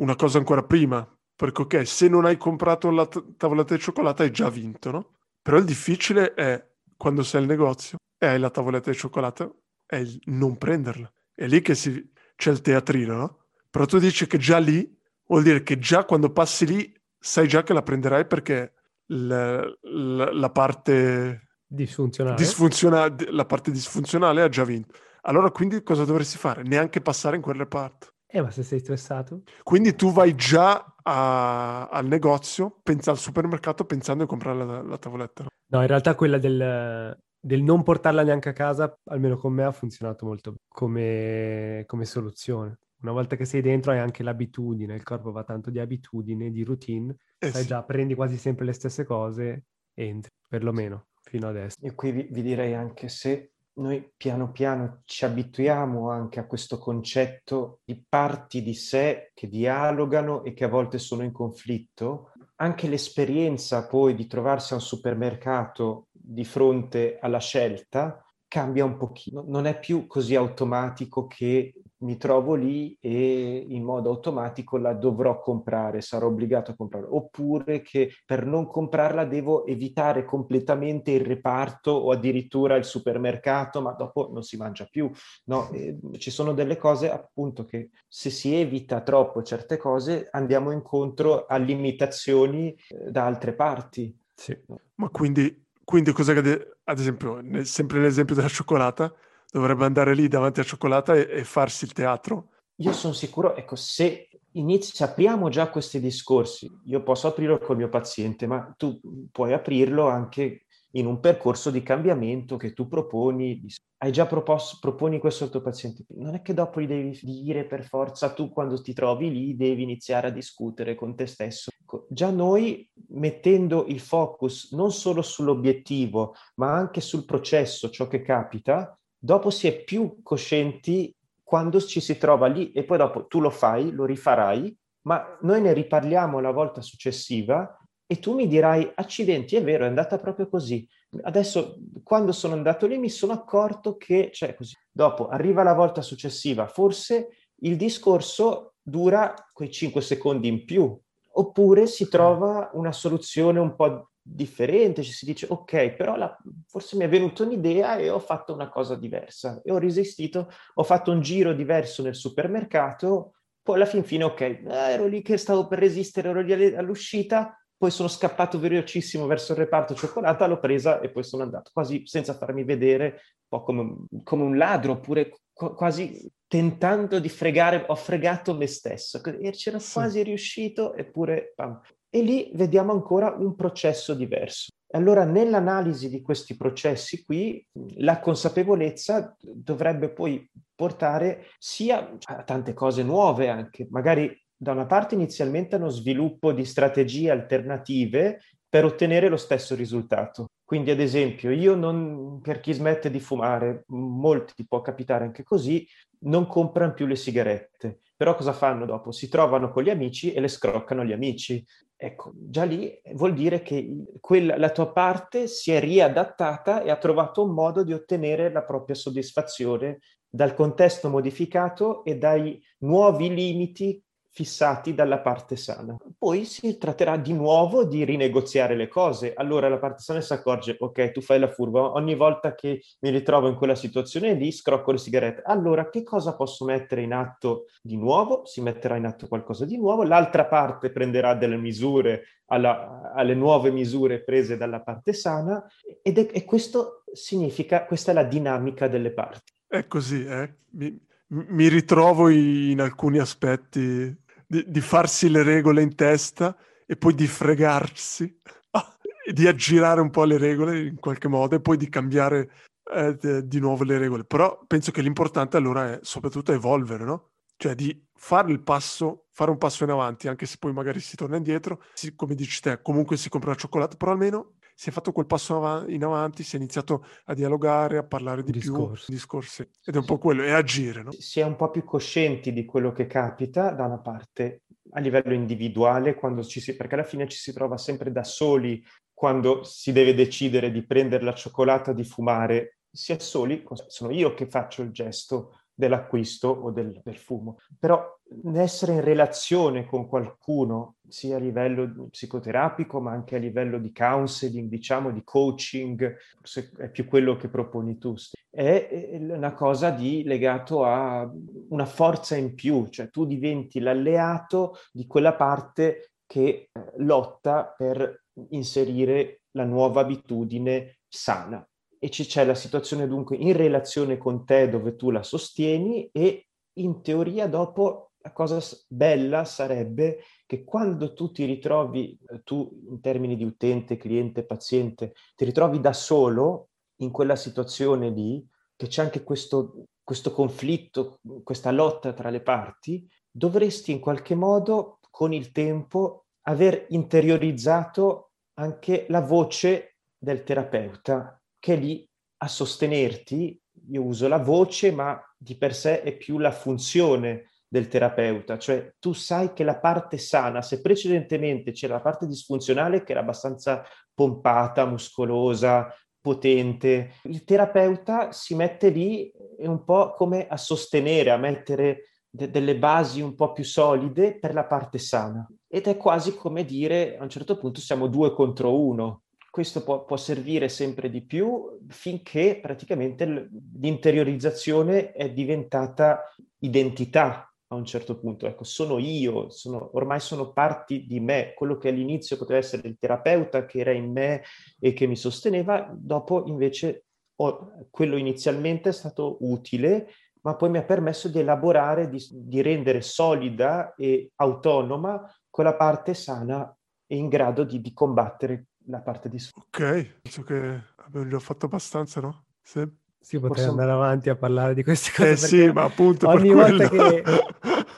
una 0.03 0.15
cosa 0.15 0.38
ancora 0.38 0.63
prima. 0.63 1.07
Perché 1.36 1.62
ok, 1.63 1.88
se 1.88 2.07
non 2.07 2.25
hai 2.25 2.38
comprato 2.38 2.91
la 2.91 3.07
t- 3.07 3.36
tavoletta 3.38 3.74
di 3.74 3.81
cioccolata 3.81 4.24
hai 4.24 4.31
già 4.31 4.50
vinto, 4.50 4.91
no? 4.91 5.12
Però 5.41 5.57
il 5.57 5.65
difficile 5.65 6.33
è 6.36 6.63
quando 6.95 7.24
sei 7.24 7.41
al 7.41 7.48
negozio 7.48 7.98
e 8.17 8.27
hai 8.27 8.39
la 8.39 8.50
tavoletta 8.51 8.91
di 8.91 8.98
cioccolata, 8.98 9.51
è 9.86 9.95
il 9.98 10.19
non 10.25 10.57
prenderla. 10.57 11.12
È 11.33 11.48
lì 11.48 11.62
che 11.62 11.74
si- 11.75 12.12
c'è 12.36 12.51
il 12.51 12.62
teatrino, 12.62 13.15
no? 13.15 13.38
Però 13.69 13.86
tu 13.86 13.98
dici 13.98 14.27
che 14.27 14.38
già 14.38 14.60
lì 14.60 14.95
vuol 15.27 15.41
dire 15.43 15.63
che 15.63 15.79
già 15.79 16.05
quando 16.05 16.31
passi 16.31 16.65
lì 16.67 16.93
sai 17.17 17.48
già 17.48 17.63
che 17.63 17.74
la 17.74 17.81
prenderai 17.81 18.25
perché 18.27 18.74
la, 19.07 19.62
la- 19.81 20.31
la 20.31 20.50
parte 20.51 21.48
Disfunzionale. 21.65 22.36
disfunziona- 22.36 23.15
la 23.31 23.45
parte 23.45 23.72
disfunzionale 23.72 24.43
ha 24.43 24.50
già 24.50 24.63
vinto. 24.63 24.93
Allora 25.24 25.50
quindi 25.50 25.81
cosa 25.81 26.05
dovresti 26.05 26.38
fare? 26.38 26.62
Neanche 26.63 27.01
passare 27.01 27.36
in 27.38 27.41
quel 27.41 27.55
reparto. 27.55 28.12
Eh, 28.33 28.41
ma 28.41 28.49
se 28.51 28.63
sei 28.63 28.79
stressato? 28.79 29.43
Quindi 29.61 29.95
tu 29.95 30.11
vai 30.11 30.33
già 30.35 30.95
a- 31.03 31.87
al 31.87 32.07
negozio, 32.07 32.79
pensa 32.81 33.11
al 33.11 33.17
supermercato 33.17 33.85
pensando 33.85 34.23
di 34.23 34.29
comprare 34.29 34.65
la, 34.65 34.81
la 34.81 34.97
tavoletta. 34.97 35.43
no? 35.43 35.81
In 35.81 35.87
realtà 35.87 36.15
quella 36.15 36.37
del, 36.37 37.15
del 37.39 37.61
non 37.61 37.83
portarla 37.83 38.23
neanche 38.23 38.49
a 38.49 38.53
casa, 38.53 38.97
almeno 39.05 39.37
con 39.37 39.53
me, 39.53 39.63
ha 39.63 39.71
funzionato 39.71 40.25
molto 40.25 40.55
come, 40.67 41.83
come 41.85 42.05
soluzione. 42.05 42.77
Una 43.01 43.11
volta 43.11 43.35
che 43.35 43.45
sei 43.45 43.61
dentro 43.61 43.91
hai 43.91 43.99
anche 43.99 44.23
l'abitudine, 44.23 44.95
il 44.95 45.03
corpo 45.03 45.31
va 45.31 45.43
tanto 45.43 45.69
di 45.69 45.79
abitudine, 45.79 46.51
di 46.51 46.63
routine, 46.63 47.15
Eh 47.37 47.51
sai 47.51 47.61
sì. 47.63 47.67
già, 47.67 47.83
prendi 47.83 48.15
quasi 48.15 48.37
sempre 48.37 48.65
le 48.65 48.73
stesse 48.73 49.03
cose, 49.03 49.65
entri, 49.93 50.31
perlomeno, 50.47 51.07
fino 51.21 51.47
adesso. 51.49 51.75
Io 51.81 51.93
qui 51.95 52.11
vi, 52.11 52.27
vi 52.31 52.41
direi 52.41 52.73
anche 52.73 53.09
se 53.09 53.52
noi 53.75 54.12
piano 54.15 54.51
piano 54.51 55.01
ci 55.06 55.25
abituiamo 55.25 56.10
anche 56.10 56.39
a 56.39 56.46
questo 56.46 56.77
concetto 56.77 57.79
di 57.83 58.03
parti 58.07 58.62
di 58.62 58.74
sé 58.74 59.31
che 59.33 59.48
dialogano 59.48 60.44
e 60.44 60.53
che 60.53 60.66
a 60.66 60.70
volte 60.70 61.00
sono 61.00 61.24
in 61.24 61.31
conflitto, 61.31 62.31
anche 62.57 62.88
l'esperienza 62.88 63.88
poi 63.88 64.14
di 64.14 64.27
trovarsi 64.27 64.74
a 64.74 64.75
un 64.75 64.81
supermercato 64.81 66.07
di 66.12 66.46
fronte 66.46 67.18
alla 67.20 67.40
scelta 67.40 68.24
cambia 68.48 68.86
un 68.86 68.98
pochino. 68.98 69.44
Non 69.48 69.66
è 69.66 69.79
più 69.79 70.05
così 70.05 70.36
automatico 70.36 71.25
che 71.25 71.74
mi 72.03 72.18
trovo 72.18 72.53
lì 72.53 72.96
e 73.00 73.66
in 73.68 73.83
modo 73.83 74.09
automatico 74.09 74.77
la 74.77 74.94
dovrò 74.94 75.39
comprare, 75.39 76.01
sarò 76.01 76.27
obbligato 76.27 76.72
a 76.72 76.75
comprarla, 76.75 77.13
oppure 77.13 77.81
che 77.81 78.11
per 78.25 78.46
non 78.46 78.68
comprarla 78.68 79.25
devo 79.25 79.66
evitare 79.66 80.25
completamente 80.25 81.11
il 81.11 81.25
reparto 81.25 81.92
o 81.92 82.11
addirittura 82.11 82.75
il 82.75 82.83
supermercato, 82.83 83.81
ma 83.81 83.94
dopo 83.94 84.29
non 84.31 84.44
si 84.44 84.57
mangia 84.57 84.85
più. 84.89 85.09
No, 85.46 85.70
eh, 85.72 85.98
ci 86.18 86.29
sono 86.29 86.53
delle 86.53 86.77
cose 86.77 87.09
appunto 87.09 87.66
che 87.66 87.89
se 88.07 88.29
si 88.29 88.53
evita 88.53 89.01
troppo 89.01 89.42
certe 89.42 89.77
cose 89.77 90.27
andiamo 90.31 90.72
incontro 90.72 91.46
a 91.46 91.57
limitazioni 91.57 92.74
eh, 92.87 93.11
da 93.11 93.25
altre 93.25 93.53
parti. 93.53 94.16
Sì. 94.35 94.57
Ma 94.96 95.09
quindi, 95.09 95.66
quindi 95.83 96.11
cos'è 96.11 96.33
che, 96.33 96.42
de- 96.42 96.75
ad 96.83 97.00
esempio, 97.00 97.39
nel- 97.42 97.66
sempre 97.66 98.00
nell'esempio 98.00 98.35
della 98.35 98.48
cioccolata, 98.48 99.13
dovrebbe 99.53 99.85
andare 99.85 100.16
lì 100.16 100.27
davanti 100.27 100.59
alla 100.59 100.68
cioccolata 100.68 101.13
e, 101.13 101.27
e 101.29 101.44
farsi 101.44 101.85
il 101.85 101.94
teatro? 101.94 102.50
Io 102.77 102.92
sono 102.92 103.13
sicuro, 103.13 103.55
ecco, 103.55 103.75
se 103.75 104.29
inizi, 104.53 104.96
se 104.96 105.03
apriamo 105.03 105.48
già 105.50 105.70
questi 105.70 106.00
discorsi, 106.00 106.70
io 106.85 107.03
posso 107.03 107.27
aprirlo 107.27 107.59
col 107.59 107.77
mio 107.77 107.87
paziente, 107.87 108.48
ma 108.48 108.74
tu 108.75 109.00
puoi 109.31 109.53
aprirlo 109.53 110.07
anche 110.09 110.66
in 110.96 111.05
un 111.05 111.20
percorso 111.20 111.70
di 111.70 111.83
cambiamento 111.83 112.57
che 112.57 112.74
tu 112.74 112.87
proponi, 112.87 113.63
hai 113.98 114.11
già 114.11 114.25
proposto, 114.25 114.77
proponi 114.81 115.20
questo 115.20 115.44
al 115.44 115.51
tuo 115.51 115.61
paziente. 115.61 116.03
Non 116.09 116.33
è 116.33 116.42
che 116.42 116.55
dopo 116.55 116.81
gli 116.81 116.87
devi 116.87 117.20
dire 117.22 117.66
per 117.66 117.83
forza, 117.83 118.33
tu 118.33 118.50
quando 118.50 118.81
ti 118.81 118.94
trovi 118.94 119.31
lì 119.31 119.55
devi 119.55 119.83
iniziare 119.83 120.27
a 120.27 120.31
discutere 120.31 120.96
con 120.96 121.16
te 121.16 121.27
stesso. 121.27 121.70
Ecco, 121.79 122.07
Già 122.09 122.31
noi 122.31 122.89
mettendo 123.09 123.85
il 123.87 124.00
focus 124.00 124.72
non 124.72 124.92
solo 124.92 125.22
sull'obiettivo, 125.22 126.33
ma 126.55 126.74
anche 126.74 127.01
sul 127.01 127.25
processo, 127.25 127.89
ciò 127.89 128.07
che 128.07 128.22
capita, 128.22 128.98
dopo 129.24 129.50
si 129.50 129.68
è 129.68 129.83
più 129.83 130.18
coscienti 130.22 131.16
quando 131.42 131.79
ci 131.79 132.01
si 132.01 132.18
trova 132.18 132.48
lì 132.48 132.74
e 132.74 132.83
poi 132.83 132.98
dopo 132.98 133.25
tu 133.27 133.40
lo 133.40 133.50
fai, 133.50 133.92
lo 133.92 134.03
rifarai, 134.03 134.77
ma 135.03 135.38
noi 135.42 135.62
ne 135.62 135.72
riparliamo 135.72 136.42
la 136.42 136.51
volta 136.51 136.81
successiva 136.81 137.77
e 138.05 138.20
tu 138.20 138.33
mi 138.33 138.48
dirai, 138.48 138.92
accidenti, 138.94 139.55
è 139.55 139.64
vero, 139.64 139.86
è 139.86 139.88
andata 139.88 140.18
proprio 140.18 140.50
così. 140.50 140.86
Adesso, 141.22 141.77
quando 142.03 142.33
sono 142.33 142.53
andato 142.53 142.86
lì, 142.86 142.98
mi 142.98 143.09
sono 143.09 143.31
accorto 143.31 143.96
che, 143.96 144.29
cioè 144.33 144.55
così, 144.55 144.75
dopo 144.92 145.29
arriva 145.29 145.64
la 145.64 145.74
volta 145.74 146.01
successiva, 146.01 146.68
forse 146.68 147.29
il 147.62 147.77
discorso 147.77 148.74
dura 148.81 149.33
quei 149.53 149.72
5 149.72 150.01
secondi 150.01 150.50
in 150.50 150.66
più, 150.66 151.00
oppure 151.36 151.88
si 151.88 152.09
trova 152.09 152.72
una 152.74 152.92
soluzione 152.92 153.59
un 153.59 153.74
po' 153.75 154.09
differente, 154.25 155.03
ci 155.03 155.12
si 155.12 155.25
dice 155.25 155.48
ok, 155.50 155.92
però 155.96 156.16
la- 156.16 156.36
forse 156.66 156.96
mi 156.96 157.03
è 157.03 157.09
venuta 157.09 157.44
un'idea 157.44 157.98
e 157.98 158.09
ho 158.09 158.20
fatto 158.20 158.53
una 158.53 158.70
cosa 158.70 158.96
diversa 158.96 159.62
e 159.64 159.72
ho 159.72 159.77
resistito, 159.77 160.50
ho 160.75 160.83
fatto 160.83 161.12
un 161.12 161.22
giro 161.22 161.53
diverso 161.53 162.01
nel 162.01 162.16
supermercato, 162.16 163.33
poi 163.62 163.75
alla 163.75 163.86
fin 163.86 164.03
fine 164.03 164.24
ok, 164.24 164.42
eh, 164.42 164.62
ero 164.68 165.05
lì 165.07 165.22
che 165.22 165.38
stavo 165.38 165.68
per 165.68 165.79
resistere, 165.79 166.29
ero 166.29 166.42
lì 166.42 166.53
all'uscita, 166.75 167.57
poi 167.77 167.92
sono 167.92 168.07
scappato 168.07 168.59
velocissimo 168.59 169.25
verso 169.25 169.51
il 169.51 169.57
reparto 169.57 169.94
cioccolata, 169.94 170.48
l'ho 170.48 170.59
presa 170.59 171.01
e 171.01 171.09
poi 171.09 171.24
sono 171.24 171.44
andato, 171.44 171.72
quasi 171.74 172.03
senza 172.05 172.33
farmi 172.33 172.64
vedere, 172.64 173.05
un 173.05 173.59
po' 173.59 173.64
come, 173.64 173.96
come 174.24 174.44
un 174.44 174.57
ladro, 174.57 174.94
oppure 174.94 175.31
qu- 175.51 175.74
quasi 175.75 176.31
tentando 176.48 177.20
di 177.20 177.29
fregare, 177.29 177.83
ho 177.88 177.96
fregato 177.96 178.55
me 178.55 178.68
stesso, 178.68 179.22
e 179.22 179.51
c'era 179.51 179.79
Sì. 179.79 179.94
quasi 179.94 180.24
riuscito, 180.24 180.94
eppure... 180.94 181.51
pam. 181.55 181.81
E 182.15 182.21
lì 182.21 182.51
vediamo 182.53 182.91
ancora 182.91 183.33
un 183.35 183.55
processo 183.55 184.13
diverso. 184.13 184.67
Allora, 184.91 185.23
nell'analisi 185.23 186.09
di 186.09 186.21
questi 186.21 186.55
processi 186.55 187.23
qui, 187.23 187.65
la 187.95 188.19
consapevolezza 188.19 189.35
dovrebbe 189.41 190.11
poi 190.11 190.47
portare 190.75 191.47
sia 191.57 192.15
a 192.25 192.43
tante 192.43 192.75
cose 192.75 193.01
nuove 193.01 193.49
anche, 193.49 193.87
magari 193.89 194.31
da 194.55 194.73
una 194.73 194.85
parte 194.85 195.15
inizialmente 195.15 195.73
a 195.73 195.79
uno 195.79 195.89
sviluppo 195.89 196.51
di 196.51 196.65
strategie 196.65 197.31
alternative 197.31 198.41
per 198.69 198.85
ottenere 198.85 199.27
lo 199.27 199.37
stesso 199.37 199.73
risultato. 199.73 200.49
Quindi, 200.74 200.90
ad 200.90 201.01
esempio, 201.01 201.51
io 201.51 201.75
non, 201.75 202.40
per 202.42 202.59
chi 202.59 202.74
smette 202.74 203.12
di 203.12 203.20
fumare, 203.20 203.83
molti 203.90 204.66
può 204.68 204.81
capitare 204.81 205.24
anche 205.24 205.44
così, 205.44 205.88
non 206.22 206.48
comprano 206.48 206.94
più 206.94 207.05
le 207.05 207.16
sigarette. 207.16 208.00
Però 208.16 208.33
cosa 208.33 208.53
fanno 208.53 208.88
dopo? 208.88 209.12
Si 209.12 209.29
trovano 209.29 209.70
con 209.70 209.83
gli 209.83 209.92
amici 209.92 210.33
e 210.33 210.40
le 210.40 210.48
scroccano 210.48 211.05
gli 211.05 211.12
amici. 211.12 211.64
Ecco, 211.96 212.31
già 212.33 212.64
lì 212.64 212.92
vuol 213.12 213.36
dire 213.36 213.62
che 213.62 213.88
quella, 214.20 214.57
la 214.57 214.72
tua 214.72 214.92
parte 214.92 215.46
si 215.46 215.72
è 215.72 215.79
riadattata 215.79 216.81
e 216.81 216.90
ha 216.90 216.98
trovato 216.98 217.44
un 217.44 217.53
modo 217.53 217.83
di 217.83 217.94
ottenere 217.94 218.51
la 218.51 218.64
propria 218.64 218.96
soddisfazione 218.96 220.00
dal 220.27 220.55
contesto 220.55 221.07
modificato 221.07 222.03
e 222.03 222.18
dai 222.18 222.59
nuovi 222.79 223.31
limiti 223.31 224.02
fissati 224.33 224.96
dalla 224.96 225.19
parte 225.19 225.55
sana. 225.55 225.96
Poi 226.17 226.43
si 226.46 226.79
tratterà 226.79 227.17
di 227.17 227.33
nuovo 227.33 227.85
di 227.85 228.03
rinegoziare 228.03 228.75
le 228.75 228.87
cose. 228.87 229.33
Allora 229.35 229.69
la 229.69 229.77
parte 229.77 230.01
sana 230.01 230.22
si 230.22 230.33
accorge, 230.33 230.75
ok, 230.77 231.11
tu 231.11 231.22
fai 231.22 231.39
la 231.39 231.48
furba, 231.48 231.91
ogni 231.91 232.15
volta 232.15 232.55
che 232.55 232.81
mi 233.01 233.11
ritrovo 233.11 233.48
in 233.48 233.55
quella 233.55 233.75
situazione 233.75 234.33
lì, 234.33 234.51
scrocco 234.51 234.91
le 234.91 234.98
sigarette. 234.98 235.43
Allora 235.46 235.87
che 235.89 236.01
cosa 236.01 236.35
posso 236.35 236.65
mettere 236.65 237.01
in 237.01 237.13
atto 237.13 237.67
di 237.79 237.96
nuovo? 237.96 238.43
Si 238.46 238.59
metterà 238.59 238.96
in 238.96 239.05
atto 239.05 239.27
qualcosa 239.27 239.65
di 239.65 239.77
nuovo, 239.77 240.01
l'altra 240.01 240.46
parte 240.46 240.89
prenderà 240.89 241.35
delle 241.35 241.57
misure 241.57 242.24
alla, 242.48 243.11
alle 243.13 243.35
nuove 243.35 243.69
misure 243.69 244.24
prese 244.24 244.57
dalla 244.57 244.81
parte 244.81 245.13
sana 245.13 245.63
ed 246.01 246.17
è, 246.17 246.27
e 246.31 246.43
questo 246.43 247.03
significa, 247.13 247.85
questa 247.85 248.09
è 248.09 248.13
la 248.15 248.24
dinamica 248.24 248.87
delle 248.87 249.11
parti. 249.11 249.51
È 249.67 249.85
così, 249.85 250.25
eh? 250.25 250.55
mi, 250.72 251.00
mi 251.27 251.67
ritrovo 251.67 252.29
in 252.29 252.81
alcuni 252.81 253.19
aspetti 253.19 254.22
di, 254.53 254.63
di 254.68 254.81
farsi 254.81 255.29
le 255.29 255.42
regole 255.42 255.81
in 255.81 255.96
testa 255.96 256.55
e 256.85 256.96
poi 256.96 257.16
di 257.16 257.25
fregarsi, 257.25 258.39
di 259.33 259.48
aggirare 259.48 260.00
un 260.00 260.11
po' 260.11 260.25
le 260.25 260.37
regole 260.37 260.79
in 260.79 261.00
qualche 261.00 261.27
modo 261.27 261.55
e 261.55 261.61
poi 261.61 261.75
di 261.75 261.89
cambiare 261.89 262.51
eh, 262.94 263.18
di 263.44 263.59
nuovo 263.59 263.83
le 263.83 263.98
regole. 263.98 264.25
Però 264.25 264.63
penso 264.68 264.92
che 264.92 265.01
l'importante 265.01 265.57
allora 265.57 265.94
è 265.94 266.00
soprattutto 266.03 266.53
evolvere, 266.53 267.03
no? 267.03 267.31
Cioè 267.57 267.74
di 267.74 268.00
fare 268.16 268.51
il 268.51 268.61
passo, 268.61 269.25
fare 269.31 269.50
un 269.50 269.57
passo 269.57 269.83
in 269.85 269.89
avanti, 269.89 270.27
anche 270.27 270.46
se 270.46 270.57
poi 270.59 270.72
magari 270.72 271.00
si 271.00 271.16
torna 271.16 271.37
indietro, 271.37 271.81
si, 271.94 272.13
come 272.16 272.35
dici 272.35 272.61
te, 272.61 272.81
comunque 272.81 273.18
si 273.18 273.29
compra 273.29 273.51
la 273.51 273.57
cioccolata, 273.57 273.96
però 273.96 274.11
almeno 274.11 274.53
si 274.74 274.90
è 274.90 274.92
fatto 274.92 275.12
quel 275.12 275.25
passo 275.25 275.86
in 275.88 276.03
avanti, 276.03 276.44
si 276.44 276.55
è 276.55 276.59
iniziato 276.59 277.05
a 277.25 277.33
dialogare, 277.33 277.98
a 277.98 278.03
parlare 278.03 278.44
di 278.44 278.51
Discorso. 278.51 279.05
più, 279.05 279.14
discorsi. 279.14 279.68
Ed 279.86 279.96
è 279.96 279.98
un 279.98 280.05
po' 280.05 280.18
quello, 280.18 280.44
e 280.44 280.51
agire, 280.51 281.03
no? 281.03 281.12
Si 281.12 281.40
è 281.40 281.44
un 281.44 281.55
po' 281.55 281.70
più 281.70 281.83
coscienti 281.83 282.51
di 282.51 282.66
quello 282.66 282.92
che 282.92 283.07
capita 283.07 283.72
da 283.72 283.86
una 283.86 284.00
parte 284.00 284.64
a 284.92 285.00
livello 285.00 285.33
individuale, 285.33 286.16
quando 286.16 286.44
ci 286.44 286.59
si, 286.59 286.75
perché 286.75 286.96
alla 286.96 287.03
fine 287.03 287.27
ci 287.27 287.38
si 287.38 287.53
trova 287.53 287.77
sempre 287.77 288.12
da 288.12 288.24
soli 288.24 288.83
quando 289.14 289.64
si 289.64 289.92
deve 289.92 290.14
decidere 290.14 290.72
di 290.72 290.86
prendere 290.86 291.24
la 291.24 291.33
cioccolata, 291.33 291.94
di 291.94 292.03
fumare, 292.03 292.79
si 292.92 293.12
è 293.14 293.20
soli, 293.20 293.64
sono 293.88 294.12
io 294.12 294.33
che 294.33 294.48
faccio 294.48 294.81
il 294.81 294.92
gesto 294.92 295.59
dell'acquisto 295.74 296.50
o 296.50 296.72
del, 296.72 297.01
del 297.03 297.18
fumo. 297.18 297.57
Però 297.79 298.20
essere 298.55 298.94
in 298.94 299.01
relazione 299.01 299.86
con 299.86 300.07
qualcuno, 300.07 300.96
sia 301.07 301.36
a 301.36 301.40
livello 301.40 302.07
psicoterapico, 302.09 303.00
ma 303.00 303.12
anche 303.12 303.36
a 303.36 303.40
livello 303.40 303.79
di 303.79 303.92
counseling, 303.92 304.70
diciamo, 304.70 305.12
di 305.12 305.24
coaching, 305.24 306.16
forse 306.38 306.72
è 306.77 306.90
più 306.90 307.05
quello 307.05 307.36
che 307.36 307.50
proponi 307.50 307.98
tu, 307.98 308.16
è 308.50 309.18
una 309.20 309.53
cosa 309.53 309.90
di, 309.90 310.24
legato 310.24 310.83
a 310.83 311.29
una 311.70 311.86
forza 311.86 312.36
in 312.36 312.53
più, 312.53 312.88
cioè 312.88 313.09
tu 313.09 313.25
diventi 313.25 313.79
l'alleato 313.79 314.77
di 314.92 315.05
quella 315.07 315.33
parte 315.33 316.14
che 316.25 316.70
eh, 316.72 316.92
lotta 316.98 317.74
per 317.75 318.24
inserire 318.50 319.42
la 319.51 319.66
nuova 319.66 320.01
abitudine 320.01 320.98
sana 321.07 321.66
e 322.03 322.09
c'è 322.09 322.44
la 322.44 322.53
situazione 322.53 323.07
dunque 323.07 323.37
in 323.37 323.55
relazione 323.55 324.18
con 324.18 324.44
te 324.44 324.68
dove 324.68 324.98
tu 324.98 325.09
la 325.09 325.24
sostieni 325.24 326.09
e 326.11 326.48
in 326.79 327.01
teoria 327.01 327.48
dopo 327.48 328.11
la 328.18 328.33
cosa 328.33 328.59
bella 328.89 329.46
sarebbe 329.46 330.20
che 330.46 330.66
quando 330.66 331.13
tu 331.13 331.31
ti 331.31 331.46
ritrovi, 331.46 332.20
eh, 332.27 332.42
tu 332.44 332.81
in 332.89 333.00
termini 333.00 333.37
di 333.37 333.46
utente, 333.46 333.96
cliente, 333.96 334.46
paziente, 334.46 335.13
ti 335.33 335.46
ritrovi 335.46 335.79
da 335.79 335.94
solo 335.94 336.72
in 336.98 337.09
quella 337.09 337.37
situazione 337.37 338.09
lì, 338.09 338.46
che 338.75 338.87
c'è 338.87 339.01
anche 339.01 339.24
questo, 339.24 339.85
questo 340.03 340.33
conflitto, 340.33 341.20
questa 341.42 341.72
lotta 341.72 342.11
tra 342.11 342.29
le 342.29 342.42
parti, 342.42 343.07
dovresti 343.31 343.92
in 343.94 344.01
qualche 344.01 344.35
modo 344.35 345.00
con 345.09 345.31
il 345.31 345.53
tempo 345.53 346.25
aver 346.48 346.85
interiorizzato 346.89 348.31
anche 348.55 349.05
la 349.07 349.22
voce 349.22 349.96
del 350.18 350.44
terapeuta 350.44 351.37
che 351.63 351.75
è 351.75 351.77
lì 351.77 352.05
a 352.39 352.47
sostenerti. 352.49 353.57
Io 353.91 354.03
uso 354.03 354.27
la 354.27 354.37
voce, 354.37 354.91
ma 354.91 355.17
di 355.37 355.55
per 355.55 355.73
sé 355.73 356.01
è 356.01 356.17
più 356.17 356.37
la 356.37 356.51
funzione 356.51 357.51
del 357.69 357.87
terapeuta, 357.87 358.59
cioè 358.59 358.95
tu 358.99 359.13
sai 359.13 359.53
che 359.53 359.63
la 359.63 359.79
parte 359.79 360.17
sana, 360.17 360.61
se 360.61 360.81
precedentemente 360.81 361.71
c'era 361.71 361.95
la 361.95 362.01
parte 362.01 362.27
disfunzionale 362.27 363.03
che 363.03 363.13
era 363.13 363.21
abbastanza 363.21 363.83
pompata, 364.13 364.85
muscolosa, 364.85 365.91
potente, 366.19 367.13
il 367.23 367.45
terapeuta 367.45 368.33
si 368.33 368.55
mette 368.55 368.89
lì 368.89 369.31
un 369.59 369.83
po' 369.85 370.13
come 370.13 370.45
a 370.47 370.57
sostenere, 370.57 371.31
a 371.31 371.37
mettere 371.37 372.09
de- 372.29 372.51
delle 372.51 372.77
basi 372.77 373.21
un 373.21 373.35
po' 373.35 373.53
più 373.53 373.63
solide 373.63 374.37
per 374.37 374.53
la 374.53 374.65
parte 374.65 374.97
sana. 374.97 375.47
Ed 375.67 375.87
è 375.87 375.95
quasi 375.95 376.35
come 376.35 376.65
dire 376.65 377.17
a 377.17 377.23
un 377.23 377.29
certo 377.29 377.57
punto 377.57 377.79
siamo 377.79 378.07
due 378.07 378.33
contro 378.33 378.79
uno, 378.79 379.23
questo 379.53 379.83
può, 379.83 380.03
può, 380.03 380.18
servire 380.18 380.68
sempre 380.68 381.11
di 381.11 381.22
più 381.22 381.77
finché 381.89 382.57
praticamente 382.59 383.51
l'interiorizzazione 383.79 385.11
è 385.11 385.31
diventata 385.31 386.24
identità 386.57 387.53
a 387.68 387.75
un 387.75 387.85
certo 387.85 388.18
punto. 388.18 388.48
Ecco, 388.48 388.63
sono 388.63 388.98
io, 388.98 389.51
sono, 389.51 389.92
ormai 389.94 390.20
sono 390.22 390.53
parti 390.53 391.05
di 391.05 391.20
me. 391.20 391.53
Quello 391.53 391.77
che 391.77 391.89
all'inizio 391.89 392.35
poteva 392.35 392.57
essere 392.57 392.87
il 392.87 392.98
terapeuta 392.98 393.68
che 393.68 393.77
era 393.77 393.92
in 393.92 394.11
me 394.11 394.42
e 394.79 394.92
che 394.94 395.05
mi 395.05 395.16
sosteneva, 395.16 395.87
dopo 395.96 396.46
invece 396.48 397.05
ho, 397.35 397.87
quello 397.92 398.18
inizialmente 398.18 398.89
è 398.89 398.94
stato 398.94 399.37
utile, 399.42 400.07
ma 400.42 400.55
poi 400.55 400.72
mi 400.72 400.79
ha 400.79 400.83
permesso 400.83 401.27
di 401.27 401.37
elaborare, 401.37 402.09
di, 402.09 402.20
di 402.31 402.59
rendere 402.63 403.01
solida 403.01 403.94
e 403.94 404.31
autonoma 404.37 405.31
quella 405.48 405.75
parte 405.75 406.16
sana 406.16 406.75
e 407.05 407.18
in 407.18 407.27
grado 407.27 407.63
di, 407.63 407.81
di 407.81 407.94
combattere 407.94 408.70
la 408.85 409.01
parte 409.01 409.29
di 409.29 409.39
su. 409.39 409.51
Ok, 409.55 410.19
penso 410.22 410.43
che 410.43 410.83
abbiamo 410.98 411.27
già 411.27 411.39
fatto 411.39 411.65
abbastanza, 411.65 412.22
no? 412.22 412.46
Sì. 412.61 413.01
Sì, 413.24 413.39
potrei 413.39 413.63
Forse... 413.63 413.69
andare 413.69 413.91
avanti 413.91 414.29
a 414.29 414.35
parlare 414.35 414.74
di 414.74 414.83
queste 414.83 415.11
cose. 415.15 415.31
Eh 415.31 415.37
sì, 415.37 415.72
ma 415.72 415.83
appunto 415.83 416.27
ogni 416.27 416.51
volta 416.51 416.89
che, 416.89 417.24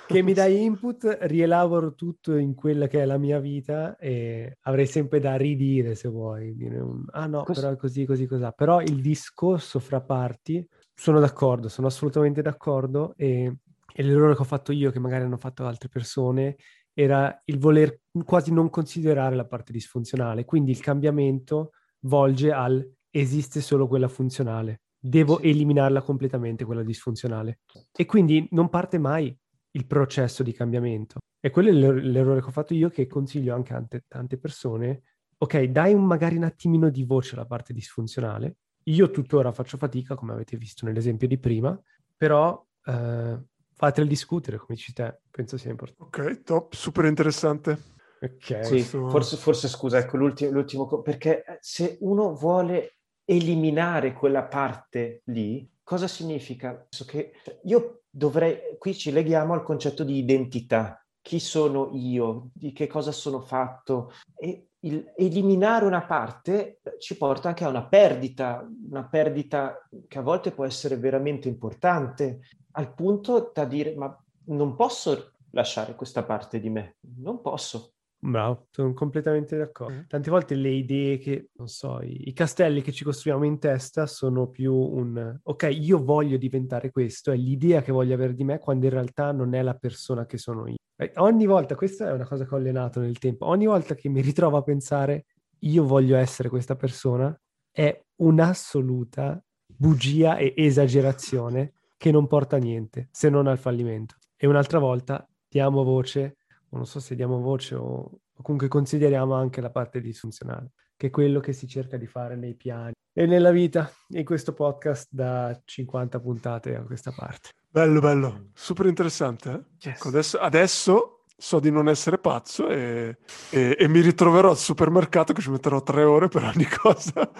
che, 0.05 0.21
mi 0.21 0.33
dai 0.33 0.61
input 0.63 1.17
rielaboro 1.21 1.95
tutto 1.95 2.35
in 2.35 2.53
quella 2.53 2.85
che 2.85 3.01
è 3.01 3.05
la 3.05 3.17
mia 3.17 3.39
vita 3.39 3.97
e 3.97 4.57
avrei 4.61 4.85
sempre 4.85 5.19
da 5.19 5.35
ridire 5.35 5.95
se 5.95 6.09
vuoi. 6.09 6.55
Dire 6.55 6.77
un, 6.77 7.05
ah 7.09 7.25
no, 7.25 7.43
Cos- 7.43 7.59
però 7.59 7.73
è 7.73 7.75
così, 7.75 8.05
così, 8.05 8.27
così. 8.27 8.47
Però 8.55 8.81
il 8.81 9.01
discorso 9.01 9.79
fra 9.79 9.99
parti, 9.99 10.63
sono 10.93 11.19
d'accordo, 11.19 11.69
sono 11.69 11.87
assolutamente 11.87 12.43
d'accordo 12.43 13.15
e, 13.17 13.51
e 13.95 14.03
l'errore 14.03 14.35
che 14.35 14.41
ho 14.41 14.45
fatto 14.45 14.71
io, 14.71 14.91
che 14.91 14.99
magari 14.99 15.23
hanno 15.23 15.37
fatto 15.37 15.65
altre 15.65 15.89
persone, 15.89 16.55
era 16.95 17.41
il 17.45 17.59
voler 17.59 17.99
quasi 18.23 18.53
non 18.53 18.69
considerare 18.69 19.35
la 19.35 19.45
parte 19.45 19.73
disfunzionale. 19.73 20.45
Quindi 20.45 20.71
il 20.71 20.79
cambiamento 20.79 21.71
volge 22.05 22.51
al 22.51 22.89
esiste 23.11 23.61
solo 23.61 23.87
quella 23.87 24.07
funzionale, 24.07 24.81
devo 24.97 25.39
sì. 25.39 25.49
eliminarla 25.49 26.01
completamente 26.01 26.65
quella 26.65 26.83
disfunzionale. 26.83 27.59
E 27.95 28.05
quindi 28.05 28.47
non 28.51 28.69
parte 28.69 28.97
mai 28.97 29.37
il 29.71 29.85
processo 29.85 30.41
di 30.41 30.53
cambiamento. 30.53 31.19
E 31.39 31.49
quello 31.49 31.69
è 31.69 31.73
l'errore 31.73 32.41
che 32.41 32.47
ho 32.47 32.51
fatto 32.51 32.73
io 32.73 32.89
che 32.89 33.07
consiglio 33.07 33.53
anche 33.53 33.73
a 33.73 33.77
tante, 33.77 34.05
tante 34.07 34.37
persone. 34.37 35.03
Ok, 35.37 35.63
dai 35.65 35.93
un, 35.93 36.05
magari 36.05 36.37
un 36.37 36.43
attimino 36.43 36.89
di 36.89 37.03
voce 37.03 37.35
alla 37.35 37.45
parte 37.45 37.73
disfunzionale. 37.73 38.57
Io 38.85 39.11
tuttora 39.11 39.51
faccio 39.51 39.77
fatica, 39.77 40.15
come 40.15 40.33
avete 40.33 40.57
visto 40.57 40.85
nell'esempio 40.85 41.27
di 41.27 41.37
prima, 41.37 41.77
però 42.15 42.65
eh, 42.85 43.39
fatele 43.75 44.07
discutere, 44.07 44.57
come 44.57 44.75
dici 44.75 44.93
te, 44.93 45.19
penso 45.29 45.57
sia 45.57 45.71
importante. 45.71 46.21
Ok, 46.21 46.43
top, 46.43 46.73
super 46.73 47.05
interessante. 47.05 47.93
Ok. 48.21 48.65
Sì, 48.65 48.79
forse, 48.79 49.35
forse, 49.35 49.67
scusa, 49.67 49.97
ecco 49.99 50.17
l'ultimo, 50.17 50.51
l'ultimo, 50.51 51.01
perché 51.01 51.43
se 51.59 51.97
uno 52.01 52.33
vuole 52.33 52.97
eliminare 53.25 54.13
quella 54.13 54.43
parte 54.43 55.21
lì, 55.25 55.69
cosa 55.83 56.07
significa? 56.07 56.87
Che 57.05 57.33
io 57.63 58.03
dovrei, 58.09 58.77
qui 58.79 58.95
ci 58.95 59.11
leghiamo 59.11 59.53
al 59.53 59.63
concetto 59.63 60.03
di 60.03 60.17
identità. 60.17 61.05
Chi 61.21 61.39
sono 61.39 61.89
io? 61.93 62.49
Di 62.53 62.71
che 62.71 62.87
cosa 62.87 63.11
sono 63.11 63.41
fatto? 63.41 64.11
E 64.35 64.69
il, 64.81 65.11
eliminare 65.15 65.85
una 65.85 66.05
parte 66.05 66.79
ci 66.99 67.17
porta 67.17 67.49
anche 67.49 67.63
a 67.63 67.69
una 67.69 67.87
perdita, 67.87 68.65
una 68.89 69.07
perdita 69.07 69.87
che 70.07 70.19
a 70.19 70.21
volte 70.21 70.51
può 70.51 70.65
essere 70.65 70.97
veramente 70.97 71.47
importante, 71.47 72.41
al 72.75 72.93
punto 72.93 73.51
da 73.53 73.65
dire 73.65 73.95
ma 73.95 74.15
non 74.47 74.75
posso 74.75 75.31
lasciare 75.51 75.95
questa 75.95 76.23
parte 76.23 76.59
di 76.59 76.69
me, 76.69 76.97
non 77.17 77.41
posso. 77.41 77.93
Bravo, 78.17 78.67
sono 78.71 78.93
completamente 78.93 79.57
d'accordo. 79.57 79.99
Mm. 79.99 80.07
Tante 80.07 80.29
volte 80.31 80.55
le 80.55 80.69
idee 80.69 81.17
che, 81.17 81.49
non 81.53 81.67
so, 81.67 82.01
i, 82.01 82.27
i, 82.27 82.33
castelli 82.33 82.81
che 82.81 82.91
ci 82.91 83.03
costruiamo 83.03 83.45
in 83.45 83.59
testa 83.59 84.07
sono 84.07 84.47
più 84.47 84.73
un, 84.73 85.39
ok, 85.43 85.69
io 85.71 86.03
voglio 86.03 86.37
diventare 86.37 86.91
questo, 86.91 87.31
è 87.31 87.35
l'idea 87.35 87.81
che 87.81 87.91
voglio 87.91 88.15
avere 88.15 88.33
di 88.33 88.43
me, 88.43 88.57
quando 88.57 88.85
in 88.85 88.91
realtà 88.91 89.31
non 89.31 89.53
è 89.53 89.61
la 89.61 89.75
persona 89.75 90.25
che 90.25 90.37
sono 90.37 90.67
io. 90.67 90.75
E 90.97 91.11
ogni 91.17 91.45
volta, 91.45 91.75
questa 91.75 92.09
è 92.09 92.13
una 92.13 92.25
cosa 92.25 92.45
che 92.45 92.53
ho 92.53 92.57
allenato 92.57 92.99
nel 92.99 93.19
tempo, 93.19 93.45
ogni 93.45 93.67
volta 93.67 93.93
che 93.95 94.09
mi 94.09 94.21
ritrovo 94.21 94.57
a 94.57 94.63
pensare, 94.63 95.25
io 95.59 95.85
voglio 95.85 96.17
essere 96.17 96.49
questa 96.49 96.75
persona, 96.75 97.37
è 97.69 98.01
un'assoluta 98.21 99.43
bugia 99.67 100.37
e 100.37 100.53
esagerazione 100.55 101.73
che 102.05 102.11
non 102.11 102.27
porta 102.27 102.57
a 102.57 102.59
niente, 102.59 103.09
se 103.09 103.29
non 103.29 103.47
al 103.47 103.57
fallimento. 103.57 104.17
E 104.37 104.45
un'altra 104.45 104.77
volta 104.77 105.27
diamo 105.49 105.83
voce, 105.83 106.37
o 106.69 106.77
non 106.77 106.85
so 106.85 106.99
se 106.99 107.15
diamo 107.15 107.39
voce 107.39 107.73
o, 107.73 108.19
comunque 108.43 108.67
consideriamo 108.67 109.33
anche 109.33 109.59
la 109.59 109.71
parte 109.71 110.01
disfunzionale, 110.01 110.73
che 110.95 111.07
è 111.07 111.09
quello 111.09 111.39
che 111.39 111.51
si 111.51 111.67
cerca 111.67 111.97
di 111.97 112.05
fare 112.05 112.35
nei 112.35 112.53
piani 112.53 112.93
e 113.11 113.25
nella 113.25 113.49
vita 113.49 113.91
in 114.09 114.23
questo 114.23 114.53
podcast 114.53 115.07
da 115.09 115.59
50 115.65 116.19
puntate 116.19 116.75
a 116.75 116.83
questa 116.83 117.11
parte. 117.11 117.49
Bello, 117.67 117.99
bello, 117.99 118.49
super 118.53 118.85
interessante. 118.85 119.49
Eh? 119.49 119.87
Yes. 119.87 119.95
Ecco, 119.95 120.09
adesso, 120.09 120.37
adesso 120.37 121.23
so 121.35 121.59
di 121.59 121.71
non 121.71 121.89
essere 121.89 122.19
pazzo 122.19 122.69
e, 122.69 123.17
e- 123.49 123.77
e 123.79 123.87
mi 123.87 124.01
ritroverò 124.01 124.51
al 124.51 124.57
supermercato 124.57 125.33
che 125.33 125.41
ci 125.41 125.49
metterò 125.49 125.81
tre 125.81 126.03
ore 126.03 126.27
per 126.27 126.43
ogni 126.43 126.67
cosa, 126.69 127.31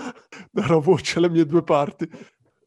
darò 0.49 0.80
voce 0.80 1.19
alle 1.19 1.30
mie 1.30 1.45
due 1.45 1.62
parti. 1.62 2.10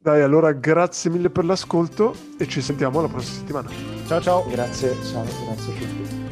Dai, 0.08 0.22
allora 0.22 0.52
grazie 0.52 1.10
mille 1.10 1.28
per 1.28 1.44
l'ascolto 1.44 2.14
e 2.38 2.48
ci 2.48 2.62
sentiamo 2.62 3.02
la 3.02 3.08
prossima 3.08 3.36
settimana. 3.36 3.68
Ciao 4.06 4.22
ciao! 4.22 4.48
Grazie, 4.48 4.96
ciao, 5.04 5.22
grazie 5.22 5.72
a 5.72 5.76
tutti. 5.76 6.26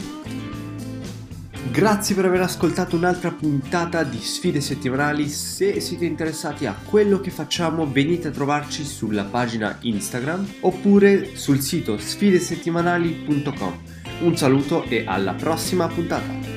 Grazie 1.72 2.14
per 2.14 2.24
aver 2.24 2.40
ascoltato 2.40 2.96
un'altra 2.96 3.32
puntata 3.32 4.02
di 4.02 4.18
Sfide 4.18 4.62
Settimanali. 4.62 5.28
Se 5.28 5.78
siete 5.80 6.06
interessati 6.06 6.64
a 6.64 6.74
quello 6.86 7.20
che 7.20 7.30
facciamo, 7.30 7.86
venite 7.86 8.28
a 8.28 8.30
trovarci 8.30 8.82
sulla 8.82 9.24
pagina 9.24 9.76
Instagram 9.82 10.54
oppure 10.60 11.36
sul 11.36 11.60
sito 11.60 11.98
sfidesettimanali.com. 11.98 13.78
Un 14.22 14.36
saluto 14.38 14.84
e 14.84 15.04
alla 15.06 15.34
prossima 15.34 15.86
puntata. 15.86 16.55